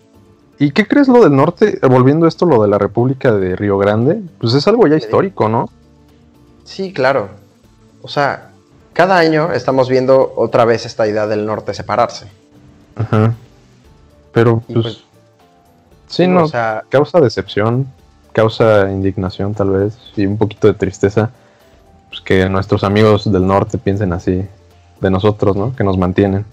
¿Y 0.57 0.71
qué 0.71 0.87
crees 0.87 1.07
lo 1.07 1.21
del 1.21 1.35
norte? 1.35 1.77
Eh, 1.79 1.87
Volviendo 1.87 2.25
a 2.25 2.27
esto, 2.27 2.47
lo 2.47 2.63
de 2.63 2.67
la 2.67 2.79
República 2.79 3.33
de 3.33 3.55
Río 3.55 3.77
Grande, 3.77 4.19
pues 4.39 4.55
es 4.55 4.67
algo 4.67 4.87
ya 4.87 4.95
histórico, 4.95 5.47
¿no? 5.47 5.69
Sí, 6.63 6.91
claro. 6.91 7.29
O 8.01 8.07
sea, 8.07 8.49
cada 8.93 9.19
año 9.19 9.51
estamos 9.53 9.89
viendo 9.89 10.33
otra 10.35 10.65
vez 10.65 10.87
esta 10.87 11.07
idea 11.07 11.27
del 11.27 11.45
norte 11.45 11.75
separarse. 11.75 12.25
Ajá. 12.95 13.35
Pero, 14.33 14.63
pues, 14.65 14.81
pues, 14.81 15.03
sí, 16.07 16.25
no, 16.25 16.45
O 16.45 16.47
sea, 16.47 16.83
causa 16.89 17.19
decepción, 17.19 17.85
causa 18.33 18.89
indignación 18.89 19.53
tal 19.53 19.69
vez, 19.69 19.95
y 20.15 20.25
un 20.25 20.39
poquito 20.39 20.65
de 20.65 20.73
tristeza, 20.73 21.29
pues 22.09 22.21
que 22.21 22.49
nuestros 22.49 22.83
amigos 22.83 23.31
del 23.31 23.45
norte 23.45 23.77
piensen 23.77 24.13
así 24.13 24.47
de 25.01 25.09
nosotros, 25.09 25.55
¿no? 25.55 25.75
Que 25.75 25.83
nos 25.83 25.97
mantienen. 25.97 26.45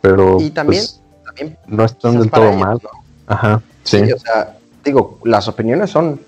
Pero, 0.00 0.40
y 0.40 0.50
también, 0.50 0.82
pues, 0.82 1.00
también 1.24 1.58
no 1.66 1.84
están 1.84 2.18
del 2.18 2.30
todo 2.30 2.48
ellos, 2.48 2.60
mal. 2.60 2.78
¿no? 2.82 2.90
Ajá, 3.26 3.62
sí. 3.84 4.04
Sí, 4.04 4.12
o 4.12 4.18
sea, 4.18 4.56
digo, 4.84 5.18
las 5.24 5.48
opiniones 5.48 5.90
son 5.90 6.20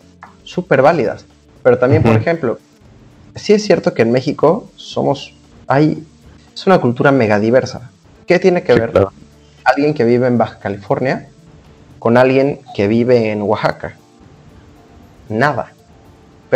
súper 0.45 0.83
válidas. 0.83 1.25
Pero 1.63 1.79
también, 1.79 2.03
por 2.03 2.15
ejemplo, 2.15 2.59
sí 3.35 3.53
es 3.55 3.65
cierto 3.65 3.95
que 3.95 4.03
en 4.03 4.13
México 4.13 4.69
somos, 4.77 5.35
hay, 5.67 6.05
es 6.55 6.67
una 6.67 6.81
cultura 6.81 7.11
mega 7.11 7.41
diversa. 7.41 7.91
¿Qué 8.27 8.39
tiene 8.39 8.63
que 8.63 8.75
Sí, 8.75 8.81
ver 8.81 8.91
claro. 8.93 9.13
alguien 9.65 9.95
que 9.95 10.05
vive 10.05 10.27
en 10.27 10.39
Baja 10.39 10.59
California 10.59 11.29
con 11.99 12.17
alguien 12.19 12.61
que 12.75 12.87
vive 12.87 13.33
en 13.33 13.43
Oaxaca? 13.43 13.97
Nada. 15.29 15.73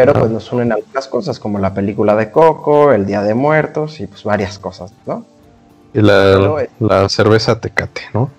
Pero 0.06 0.12
pues 0.20 0.30
nos 0.30 0.52
unen 0.52 0.72
algunas 0.72 1.06
cosas, 1.08 1.38
como 1.40 1.58
la 1.58 1.74
película 1.74 2.14
de 2.16 2.30
Coco, 2.30 2.92
el 2.92 3.04
Día 3.06 3.22
de 3.22 3.34
Muertos 3.34 4.00
y 4.00 4.06
pues 4.06 4.22
varias 4.24 4.58
cosas, 4.58 4.92
¿no? 5.06 5.24
Y 5.94 6.00
la, 6.02 6.60
eh, 6.62 6.70
la 6.80 7.08
cerveza 7.08 7.58
Tecate, 7.60 8.02
¿no? 8.14 8.30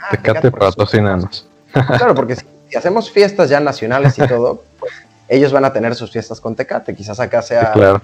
Ah, 0.00 0.08
Tecate 0.10 0.50
por 0.50 0.60
supuesto. 0.62 0.66
patrocínanos. 0.84 1.46
Claro, 1.98 2.14
porque 2.14 2.36
si, 2.36 2.46
si 2.70 2.76
hacemos 2.76 3.10
fiestas 3.10 3.50
ya 3.50 3.60
nacionales 3.60 4.18
y 4.18 4.26
todo, 4.26 4.62
pues 4.80 4.92
ellos 5.28 5.52
van 5.52 5.64
a 5.64 5.72
tener 5.72 5.94
sus 5.94 6.10
fiestas 6.10 6.40
con 6.40 6.54
Tecate. 6.56 6.94
Quizás 6.94 7.20
acá 7.20 7.42
Sí, 7.42 7.48
sea 7.48 7.72
claro. 7.72 8.00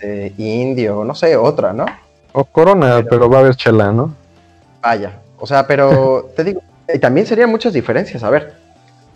eh, 0.00 0.32
indio, 0.36 1.04
no 1.04 1.14
sé, 1.14 1.36
otra, 1.36 1.72
¿no? 1.72 1.86
O 2.32 2.44
Corona, 2.44 2.96
Pero- 2.96 3.08
pero, 3.08 3.30
va 3.30 3.38
a 3.38 3.40
haber 3.40 3.54
chela, 3.56 3.92
¿no? 3.92 4.12
Vaya. 4.82 5.12
O 5.38 5.46
sea, 5.46 5.66
pero 5.66 6.30
te 6.36 6.44
digo, 6.44 6.60
y 6.92 6.98
también 6.98 7.26
serían 7.26 7.48
muchas 7.50 7.72
diferencias. 7.72 8.22
A 8.22 8.30
ver, 8.30 8.54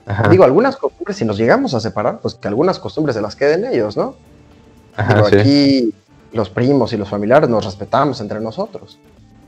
Ajá. 0.07 0.29
digo, 0.29 0.45
algunas 0.45 0.77
costumbres, 0.77 1.17
si 1.17 1.25
nos 1.25 1.39
llegamos 1.39 1.75
a 1.75 1.81
separar, 1.81 2.19
pues 2.21 2.35
que 2.35 2.49
algunas 2.49 2.79
costumbres 2.79 3.15
se 3.17 3.23
las 3.23 3.37
queden 3.37 3.65
ellos, 3.65 3.97
¿no? 3.97 4.17
Ajá, 4.97 5.25
sí. 5.25 5.37
aquí 5.37 5.95
los 6.33 6.51
primos 6.51 6.93
y 6.93 6.97
los 6.97 7.09
familiares 7.09 7.49
nos 7.49 7.65
respetamos 7.65 8.21
entre 8.21 8.41
nosotros. 8.41 8.99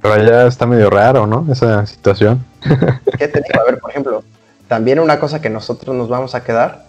Pero 0.01 0.15
allá 0.15 0.47
está 0.47 0.67
medio 0.67 0.91
raro, 0.91 1.27
¿no? 1.27 1.47
Esa 1.51 1.87
situación. 1.87 2.45
¿Qué 3.19 3.29
te 3.29 3.41
digo? 3.41 3.61
A 3.61 3.65
ver, 3.65 3.79
por 3.79 3.91
ejemplo, 3.91 4.25
también 4.69 4.99
una 4.99 5.19
cosa 5.21 5.41
que 5.41 5.51
nosotros 5.51 5.95
nos 5.95 6.09
vamos 6.09 6.35
a 6.35 6.43
quedar, 6.43 6.87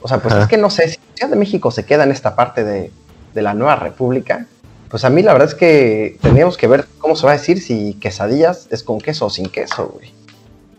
o 0.00 0.08
sea, 0.08 0.18
pues 0.18 0.34
Ajá. 0.34 0.44
es 0.44 0.48
que 0.48 0.56
no 0.56 0.70
sé, 0.70 0.88
si 0.88 0.98
Ciudad 1.14 1.30
de 1.30 1.36
México 1.36 1.70
se 1.70 1.84
queda 1.84 2.04
en 2.04 2.12
esta 2.12 2.34
parte 2.34 2.64
de, 2.64 2.90
de 3.34 3.42
la 3.42 3.54
nueva 3.54 3.76
república, 3.76 4.46
pues 4.88 5.04
a 5.04 5.10
mí 5.10 5.22
la 5.22 5.32
verdad 5.32 5.48
es 5.48 5.54
que 5.54 6.18
teníamos 6.22 6.56
que 6.56 6.68
ver 6.68 6.86
cómo 6.98 7.16
se 7.16 7.26
va 7.26 7.32
a 7.32 7.36
decir 7.36 7.60
si 7.60 7.94
quesadillas 7.94 8.68
es 8.70 8.82
con 8.82 9.00
queso 9.00 9.26
o 9.26 9.30
sin 9.30 9.48
queso, 9.48 9.88
güey. 9.94 10.12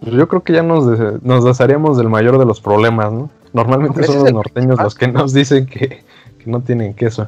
Pues 0.01 0.13
yo 0.13 0.27
creo 0.27 0.43
que 0.43 0.53
ya 0.53 0.63
nos, 0.63 0.87
des- 0.87 1.21
nos 1.23 1.43
desharíamos 1.43 1.97
del 1.97 2.09
mayor 2.09 2.37
de 2.37 2.45
los 2.45 2.61
problemas, 2.61 3.11
¿no? 3.11 3.29
Normalmente 3.53 3.91
Hombre, 4.01 4.07
son 4.07 4.23
los 4.23 4.33
norteños 4.33 4.79
los 4.81 4.93
que 4.95 5.07
nos 5.07 5.33
dicen 5.33 5.65
que, 5.65 6.03
que 6.37 6.43
no 6.45 6.61
tienen 6.61 6.93
queso. 6.93 7.27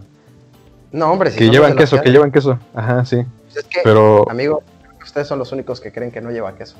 No, 0.92 1.12
hombre, 1.12 1.32
si 1.32 1.40
que 1.40 1.50
llevan 1.50 1.76
queso, 1.76 2.00
que 2.02 2.12
llevan 2.12 2.32
queso. 2.32 2.60
Ajá, 2.76 3.06
sí. 3.06 3.18
pues 3.46 3.58
es 3.58 3.64
que, 3.66 3.80
Pero, 3.84 4.30
amigo, 4.30 4.62
ustedes 5.04 5.28
son 5.28 5.40
los 5.40 5.52
únicos 5.52 5.80
que 5.82 5.92
creen 5.92 6.12
que 6.12 6.22
no 6.22 6.30
lleva 6.32 6.54
queso. 6.56 6.76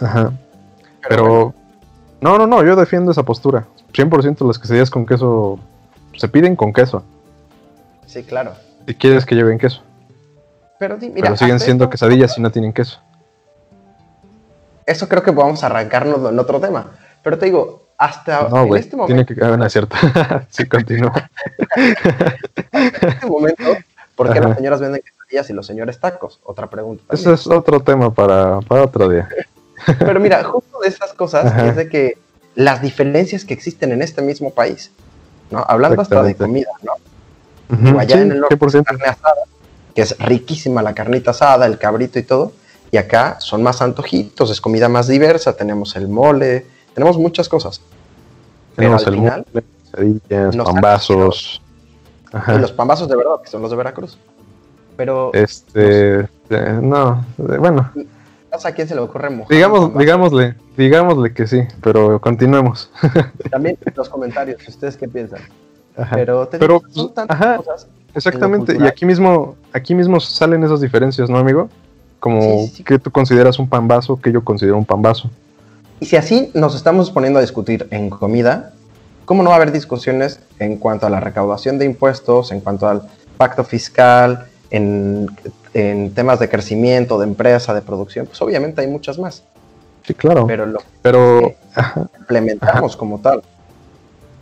ajá. 0.00 0.32
Pero, 1.02 1.08
Pero, 1.08 1.24
bueno, 1.24 1.54
no, 2.20 2.38
no, 2.38 2.46
no, 2.46 2.64
yo 2.64 2.76
defiendo 2.76 3.10
esa 3.12 3.22
postura. 3.22 3.66
100% 3.92 4.46
las 4.46 4.58
quesadillas 4.58 4.90
con 4.90 5.06
queso 5.06 5.58
se 6.16 6.28
piden 6.28 6.54
con 6.56 6.72
queso. 6.72 7.02
sí, 8.06 8.22
claro. 8.22 8.52
Si 8.86 8.94
quieres 8.94 9.26
que 9.26 9.34
lleven 9.34 9.58
queso. 9.58 9.82
Pero, 10.78 10.96
di- 10.96 11.08
mira, 11.08 11.22
pero 11.26 11.36
siguen 11.36 11.58
siendo 11.60 11.90
quesadillas 11.90 12.34
si 12.34 12.40
no 12.40 12.50
tienen 12.50 12.72
queso. 12.72 12.98
Eso 14.88 15.06
creo 15.06 15.22
que 15.22 15.30
a 15.30 15.66
arrancarnos 15.66 16.30
en 16.32 16.38
otro 16.38 16.58
tema. 16.60 16.92
Pero 17.22 17.38
te 17.38 17.44
digo, 17.44 17.88
hasta 17.98 18.48
No, 18.48 18.64
en 18.64 18.76
este 18.76 18.96
momento, 18.96 19.24
Tiene 19.26 19.40
que. 19.40 19.56
No 19.56 19.64
es 19.66 19.72
cierto. 19.72 19.94
sí, 20.48 20.66
continúa. 20.66 21.12
en 22.72 23.08
este 23.08 23.26
momento, 23.26 23.64
¿por 24.16 24.32
qué 24.32 24.38
Ajá. 24.38 24.48
las 24.48 24.56
señoras 24.56 24.80
venden 24.80 25.02
quesadillas 25.02 25.50
y 25.50 25.52
los 25.52 25.66
señores 25.66 26.00
tacos? 26.00 26.40
Otra 26.42 26.68
pregunta. 26.70 27.04
también. 27.06 27.34
Ese 27.34 27.34
es 27.34 27.46
otro 27.46 27.80
tema 27.80 28.12
para, 28.14 28.60
para 28.60 28.84
otro 28.84 29.10
día. 29.10 29.28
Pero 29.98 30.20
mira, 30.20 30.42
justo 30.44 30.80
de 30.80 30.88
esas 30.88 31.12
cosas 31.12 31.46
Ajá. 31.46 31.68
es 31.68 31.76
de 31.76 31.88
que 31.90 32.16
las 32.54 32.80
diferencias 32.80 33.44
que 33.44 33.52
existen 33.52 33.92
en 33.92 34.00
este 34.00 34.22
mismo 34.22 34.54
país, 34.54 34.90
¿no? 35.50 35.62
Hablando 35.68 36.00
hasta 36.00 36.22
de 36.22 36.34
comida, 36.34 36.70
¿no? 36.82 37.98
Allá 37.98 38.16
sí, 38.16 38.22
en 38.22 38.32
el 38.32 38.40
norte 38.40 38.56
100%. 38.58 38.84
carne 38.84 39.04
asada, 39.04 39.42
que 39.94 40.00
es 40.00 40.18
riquísima 40.18 40.80
la 40.82 40.94
carnita 40.94 41.32
asada, 41.32 41.66
el 41.66 41.76
cabrito 41.78 42.18
y 42.18 42.22
todo, 42.22 42.52
y 42.90 42.96
acá 42.96 43.38
son 43.40 43.62
más 43.62 43.82
antojitos, 43.82 44.50
es 44.50 44.60
comida 44.60 44.88
más 44.88 45.06
diversa, 45.08 45.56
tenemos 45.56 45.94
el 45.96 46.08
mole, 46.08 46.66
tenemos 46.94 47.18
muchas 47.18 47.48
cosas. 47.48 47.80
Pero 48.76 48.96
Tenemos 48.96 49.06
al 49.06 49.14
el 49.14 49.20
final, 49.20 49.46
mole, 50.52 50.64
pambazos. 50.64 51.62
Ajá. 52.32 52.54
y 52.54 52.58
los 52.58 52.72
pambazos 52.72 53.08
de 53.08 53.16
verdad, 53.16 53.40
que 53.42 53.50
son 53.50 53.62
los 53.62 53.70
de 53.70 53.76
Veracruz. 53.76 54.18
Pero 54.96 55.30
Este. 55.32 56.20
eh, 56.50 56.78
no, 56.82 57.24
eh, 57.38 57.56
bueno, 57.58 57.90
no 57.94 58.02
a 58.64 58.72
quién 58.72 58.88
se 58.88 58.94
le 58.94 59.00
ocurre 59.00 59.30
mojar 59.30 59.54
digamos, 59.54 59.96
digámosle, 59.96 60.56
digámosle 60.76 61.32
que 61.32 61.46
sí, 61.46 61.62
pero 61.82 62.20
continuemos. 62.20 62.90
También 63.50 63.78
los 63.94 64.08
comentarios, 64.08 64.66
¿ustedes 64.66 64.96
qué 64.96 65.06
piensan? 65.08 65.40
Ajá. 65.96 66.16
Pero, 66.16 66.48
te 66.48 66.58
Pero, 66.58 66.78
digo, 66.78 66.92
son 66.92 67.14
tantas 67.14 67.40
ajá. 67.40 67.56
cosas. 67.58 67.88
Exactamente, 68.14 68.76
y 68.80 68.86
aquí 68.86 69.04
mismo, 69.04 69.56
aquí 69.72 69.94
mismo 69.94 70.18
salen 70.18 70.64
esas 70.64 70.80
diferencias, 70.80 71.28
¿no, 71.28 71.38
amigo? 71.38 71.68
Como 72.20 72.40
Sí, 72.42 72.66
sí, 72.68 72.74
sí. 72.78 72.84
que 72.84 72.98
tú 72.98 73.10
consideras 73.10 73.58
un 73.58 73.68
pambazo, 73.68 74.20
que 74.20 74.32
yo 74.32 74.42
considero 74.44 74.76
un 74.76 74.84
pambazo. 74.84 75.30
Y 76.00 76.06
si 76.06 76.16
así 76.16 76.50
nos 76.54 76.74
estamos 76.74 77.10
poniendo 77.10 77.38
a 77.38 77.42
discutir 77.42 77.86
en 77.90 78.10
comida, 78.10 78.72
¿cómo 79.24 79.42
no 79.42 79.50
va 79.50 79.56
a 79.56 79.58
haber 79.58 79.72
discusiones 79.72 80.40
en 80.58 80.76
cuanto 80.76 81.06
a 81.06 81.10
la 81.10 81.20
recaudación 81.20 81.78
de 81.78 81.84
impuestos, 81.84 82.50
en 82.52 82.60
cuanto 82.60 82.88
al 82.88 83.02
pacto 83.36 83.62
fiscal, 83.64 84.46
en, 84.70 85.26
en 85.74 86.12
temas 86.14 86.38
de 86.40 86.48
crecimiento, 86.48 87.18
de 87.18 87.26
empresa, 87.26 87.74
de 87.74 87.82
producción? 87.82 88.26
Pues 88.26 88.40
obviamente 88.42 88.80
hay 88.80 88.86
muchas 88.88 89.18
más, 89.18 89.42
Sí, 90.04 90.14
claro. 90.14 90.46
pero 90.46 90.66
lo 90.66 90.78
Pero, 91.02 91.52
ajá, 91.74 92.08
implementamos 92.18 92.96
como 92.96 93.18
tal. 93.20 93.42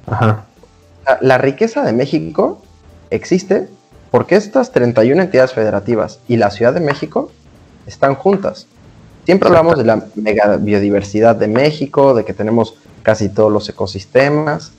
ajá, 0.07 0.45
La 1.21 1.39
riqueza 1.39 1.83
de 1.83 1.93
México 1.93 2.63
existe 3.11 3.69
porque 4.11 4.37
estas 4.37 4.73
31 4.73 5.23
entidades 5.23 5.53
federativas 5.53 6.21
y 6.29 6.37
la 6.37 6.51
Ciudad 6.51 6.73
de 6.73 6.81
México 6.81 7.31
están 7.87 8.15
juntas. 8.15 8.67
Siempre 9.25 9.49
hablamos 9.49 9.77
de 9.77 9.85
la 9.85 10.05
mega 10.15 10.57
biodiversidad 10.57 11.35
de 11.37 11.49
México, 11.49 12.15
de 12.15 12.25
que 12.25 12.33
tenemos 12.33 12.75
casi 13.03 13.29
todos 13.29 13.53
los 13.53 13.69
ecosistemas 13.69 14.73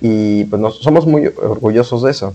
y 0.00 0.44
pues 0.44 0.60
nos, 0.60 0.78
somos 0.78 1.06
muy 1.06 1.26
orgullosos 1.26 2.02
de 2.02 2.10
eso. 2.10 2.34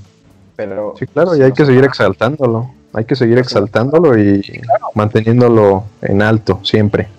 Pero 0.55 0.95
sí, 0.97 1.05
claro, 1.07 1.35
y 1.35 1.43
hay 1.43 1.51
que 1.51 1.65
seguir 1.65 1.83
exaltándolo. 1.83 2.71
Hay 2.93 3.05
que 3.05 3.15
seguir 3.15 3.37
exaltándolo 3.37 4.17
y 4.17 4.41
manteniéndolo 4.95 5.83
en 6.01 6.21
alto 6.21 6.61
siempre. 6.63 7.09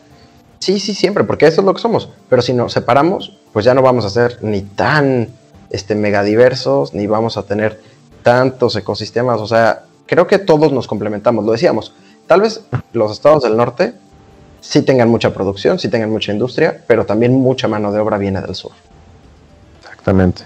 Sí, 0.58 0.80
sí, 0.80 0.94
siempre, 0.94 1.24
porque 1.24 1.46
eso 1.46 1.60
es 1.60 1.64
lo 1.66 1.74
que 1.74 1.80
somos. 1.80 2.08
Pero 2.28 2.42
si 2.42 2.52
nos 2.52 2.72
separamos, 2.72 3.38
pues 3.52 3.64
ya 3.64 3.74
no 3.74 3.82
vamos 3.82 4.04
a 4.04 4.10
ser 4.10 4.38
ni 4.42 4.62
tan 4.62 5.28
este, 5.70 5.94
megadiversos, 5.94 6.94
ni 6.94 7.06
vamos 7.06 7.36
a 7.36 7.44
tener 7.44 7.80
tantos 8.22 8.74
ecosistemas. 8.76 9.40
O 9.40 9.46
sea, 9.46 9.84
creo 10.06 10.26
que 10.26 10.38
todos 10.38 10.72
nos 10.72 10.88
complementamos. 10.88 11.44
Lo 11.44 11.52
decíamos, 11.52 11.92
tal 12.28 12.42
vez 12.42 12.62
los 12.92 13.10
estados 13.10 13.42
del 13.42 13.56
norte 13.56 13.94
sí 14.60 14.82
tengan 14.82 15.08
mucha 15.08 15.34
producción, 15.34 15.78
sí 15.78 15.88
tengan 15.88 16.10
mucha 16.10 16.32
industria, 16.32 16.80
pero 16.86 17.04
también 17.04 17.32
mucha 17.32 17.66
mano 17.66 17.90
de 17.90 17.98
obra 17.98 18.18
viene 18.18 18.40
del 18.40 18.54
sur. 18.54 18.72
Exactamente. 19.80 20.44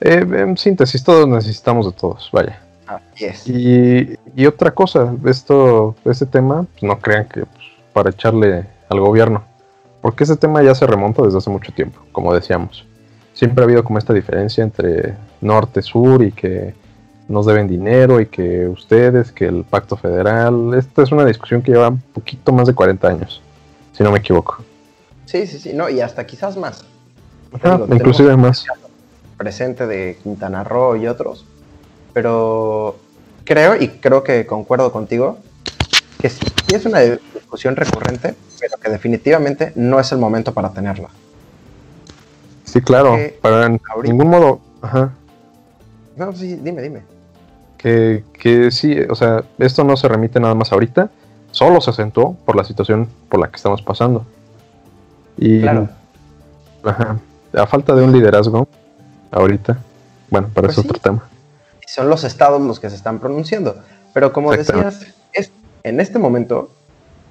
Eh, 0.00 0.24
en 0.30 0.56
síntesis, 0.56 1.02
todos 1.02 1.28
necesitamos 1.28 1.86
de 1.86 1.92
todos, 1.92 2.30
vaya. 2.32 2.60
Así 2.86 3.24
es. 3.24 3.48
Y, 3.48 4.16
y 4.36 4.46
otra 4.46 4.70
cosa, 4.70 5.12
esto, 5.26 5.96
este 6.04 6.26
tema, 6.26 6.66
pues, 6.72 6.82
no 6.82 6.98
crean 6.98 7.26
que 7.26 7.44
pues, 7.44 7.66
para 7.92 8.10
echarle 8.10 8.66
al 8.88 9.00
gobierno, 9.00 9.42
porque 10.00 10.24
ese 10.24 10.36
tema 10.36 10.62
ya 10.62 10.74
se 10.74 10.86
remonta 10.86 11.22
desde 11.22 11.38
hace 11.38 11.50
mucho 11.50 11.72
tiempo, 11.72 12.00
como 12.12 12.32
decíamos. 12.32 12.86
Siempre 13.34 13.62
ha 13.62 13.64
habido 13.64 13.82
como 13.84 13.98
esta 13.98 14.12
diferencia 14.14 14.62
entre 14.62 15.14
norte, 15.40 15.82
sur 15.82 16.22
y 16.22 16.32
que 16.32 16.74
nos 17.28 17.46
deben 17.46 17.66
dinero 17.68 18.20
y 18.20 18.26
que 18.26 18.66
ustedes, 18.68 19.32
que 19.32 19.46
el 19.46 19.64
pacto 19.64 19.96
federal. 19.96 20.74
Esta 20.74 21.02
es 21.02 21.10
una 21.12 21.24
discusión 21.24 21.62
que 21.62 21.72
lleva 21.72 21.88
un 21.88 22.00
poquito 22.00 22.52
más 22.52 22.66
de 22.68 22.74
40 22.74 23.08
años, 23.08 23.42
si 23.92 24.02
no 24.02 24.12
me 24.12 24.18
equivoco. 24.18 24.58
Sí, 25.24 25.46
sí, 25.46 25.58
sí, 25.58 25.72
no, 25.72 25.88
y 25.88 26.00
hasta 26.00 26.24
quizás 26.26 26.56
más. 26.56 26.84
Ajá, 27.52 27.72
digo, 27.74 27.84
tenemos- 27.86 27.94
inclusive 28.00 28.36
más. 28.36 28.64
presente 29.36 29.86
de 29.86 30.16
Quintana 30.22 30.64
Roo 30.64 30.96
y 30.96 31.06
otros. 31.08 31.44
Pero 32.14 32.96
creo, 33.44 33.76
y 33.76 33.88
creo 33.88 34.22
que 34.24 34.46
concuerdo 34.46 34.90
contigo, 34.92 35.38
que 36.20 36.30
sí, 36.30 36.40
es 36.72 36.86
una 36.86 37.00
discusión 37.00 37.76
recurrente, 37.76 38.34
pero 38.58 38.78
que 38.78 38.88
definitivamente 38.90 39.72
no 39.74 40.00
es 40.00 40.10
el 40.12 40.18
momento 40.18 40.54
para 40.54 40.70
tenerla. 40.70 41.08
Sí, 42.64 42.80
claro, 42.80 43.16
para 43.42 43.66
en 43.66 43.80
ningún 44.04 44.28
modo, 44.28 44.60
ajá, 44.80 45.12
No, 46.16 46.32
sí, 46.32 46.56
dime, 46.62 46.80
dime. 46.80 47.02
Que, 47.78 48.24
que 48.38 48.70
sí, 48.70 48.98
o 49.08 49.14
sea, 49.14 49.44
esto 49.58 49.84
no 49.84 49.96
se 49.96 50.08
remite 50.08 50.40
nada 50.40 50.54
más 50.54 50.72
ahorita, 50.72 51.10
solo 51.50 51.80
se 51.80 51.90
acentuó 51.90 52.34
por 52.44 52.56
la 52.56 52.64
situación 52.64 53.08
por 53.28 53.40
la 53.40 53.48
que 53.48 53.56
estamos 53.56 53.82
pasando. 53.82 54.24
Y 55.36 55.60
Claro. 55.60 55.88
ajá, 56.84 57.18
a 57.54 57.66
falta 57.66 57.94
de 57.94 58.02
un 58.02 58.12
liderazgo 58.12 58.68
ahorita, 59.30 59.78
bueno, 60.30 60.48
para 60.48 60.66
Pues 60.68 60.78
eso 60.78 60.82
sí. 60.82 60.88
otro 60.88 61.00
tema. 61.00 61.28
son 61.86 62.08
los 62.08 62.24
estados 62.24 62.60
los 62.62 62.80
que 62.80 62.90
se 62.90 62.96
están 62.96 63.20
pronunciando. 63.20 63.76
Pero 64.12 64.32
como 64.32 64.50
decías, 64.52 65.06
es, 65.32 65.52
en 65.84 66.00
este 66.00 66.18
momento, 66.18 66.70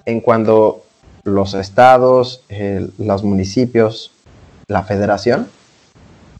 en 0.05 0.21
cuando 0.21 0.84
los 1.23 1.53
estados, 1.55 2.43
eh, 2.49 2.88
los 2.97 3.23
municipios, 3.23 4.12
la 4.67 4.84
federación, 4.84 5.47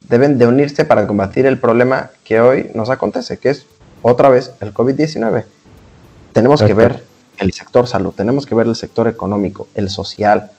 deben 0.08 0.38
de 0.38 0.46
unirse 0.48 0.86
para 0.86 1.08
combatir 1.08 1.46
el 1.48 1.60
problema 1.60 2.12
que 2.24 2.40
hoy 2.40 2.70
nos 2.76 2.90
acontece, 2.92 3.38
que 3.38 3.50
es 3.50 3.66
otra 4.12 4.30
vez 4.30 4.52
el 4.62 4.74
COVID-19. 4.74 5.46
Tenemos 6.34 6.62
que 6.68 6.74
ver 6.74 7.04
el 7.40 7.52
sector 7.54 7.88
salud, 7.88 8.14
tenemos 8.16 8.46
que 8.46 8.56
ver 8.56 8.68
el 8.68 8.76
sector 8.76 9.08
económico, 9.08 9.68
el 9.76 9.90
social. 9.90 10.52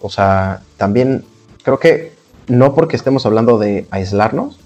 O 0.00 0.10
sea, 0.10 0.60
también 0.76 1.24
creo 1.62 1.78
que 1.78 2.12
no 2.46 2.74
porque 2.74 2.96
estemos 2.96 3.26
hablando 3.26 3.58
de 3.58 3.86
aislarnos, 3.90 4.58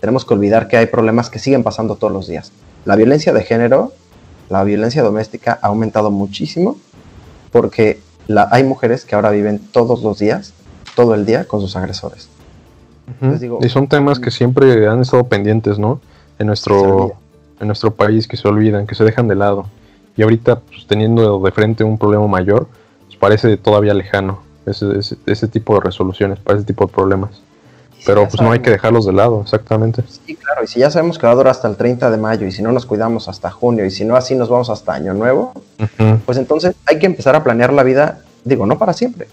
tenemos 0.00 0.24
que 0.24 0.34
olvidar 0.34 0.68
que 0.68 0.76
hay 0.76 0.86
problemas 0.86 1.30
que 1.30 1.38
siguen 1.38 1.62
pasando 1.62 1.96
todos 1.96 2.12
los 2.12 2.26
días. 2.26 2.52
La 2.84 2.96
violencia 2.96 3.32
de 3.32 3.42
género, 3.42 3.92
la 4.48 4.64
violencia 4.64 5.02
doméstica 5.02 5.58
ha 5.62 5.68
aumentado 5.68 6.10
muchísimo 6.10 6.76
porque 7.52 8.00
la- 8.26 8.48
hay 8.50 8.64
mujeres 8.64 9.04
que 9.04 9.14
ahora 9.14 9.30
viven 9.30 9.58
todos 9.70 10.02
los 10.02 10.18
días, 10.18 10.52
todo 10.96 11.14
el 11.14 11.24
día 11.26 11.44
con 11.46 11.60
sus 11.60 11.76
agresores. 11.76 12.28
Les 13.20 13.40
digo- 13.40 13.58
y 13.62 13.68
son 13.68 13.86
temas 13.88 14.18
que 14.18 14.30
siempre 14.30 14.86
han 14.88 15.00
estado 15.00 15.24
pendientes, 15.24 15.78
¿no? 15.78 16.00
En 16.38 16.46
nuestro. 16.48 17.12
En 17.62 17.68
nuestro 17.68 17.94
país, 17.94 18.28
que 18.28 18.36
se 18.36 18.46
olvidan, 18.46 18.86
que 18.86 18.94
se 18.94 19.04
dejan 19.04 19.28
de 19.28 19.36
lado. 19.36 19.66
Y 20.16 20.22
ahorita, 20.22 20.60
pues, 20.60 20.86
teniendo 20.86 21.38
de 21.40 21.52
frente 21.52 21.84
un 21.84 21.96
problema 21.96 22.26
mayor, 22.26 22.66
pues, 23.06 23.16
parece 23.16 23.56
todavía 23.56 23.94
lejano 23.94 24.42
ese, 24.66 24.98
ese, 24.98 25.16
ese 25.26 25.48
tipo 25.48 25.74
de 25.74 25.80
resoluciones 25.80 26.38
para 26.40 26.58
ese 26.58 26.66
tipo 26.66 26.86
de 26.86 26.92
problemas. 26.92 27.40
Si 27.98 28.06
Pero 28.06 28.28
pues 28.28 28.40
no 28.42 28.50
hay 28.50 28.58
que 28.58 28.70
dejarlos 28.70 29.06
de 29.06 29.12
lado, 29.12 29.42
exactamente. 29.42 30.02
Sí, 30.26 30.34
claro, 30.34 30.64
y 30.64 30.66
si 30.66 30.80
ya 30.80 30.90
sabemos 30.90 31.18
que 31.18 31.26
va 31.26 31.32
a 31.32 31.36
durar 31.36 31.52
hasta 31.52 31.68
el 31.68 31.76
30 31.76 32.10
de 32.10 32.16
mayo, 32.16 32.46
y 32.46 32.52
si 32.52 32.60
no 32.60 32.72
nos 32.72 32.84
cuidamos 32.84 33.28
hasta 33.28 33.48
junio, 33.50 33.84
y 33.84 33.92
si 33.92 34.04
no 34.04 34.16
así 34.16 34.34
nos 34.34 34.48
vamos 34.48 34.68
hasta 34.68 34.94
Año 34.94 35.14
Nuevo, 35.14 35.52
pues 36.26 36.36
entonces 36.36 36.74
hay 36.86 36.98
que 36.98 37.06
empezar 37.06 37.36
a 37.36 37.44
planear 37.44 37.72
la 37.72 37.84
vida, 37.84 38.18
digo, 38.44 38.66
no 38.66 38.76
para 38.76 38.92
siempre, 38.92 39.28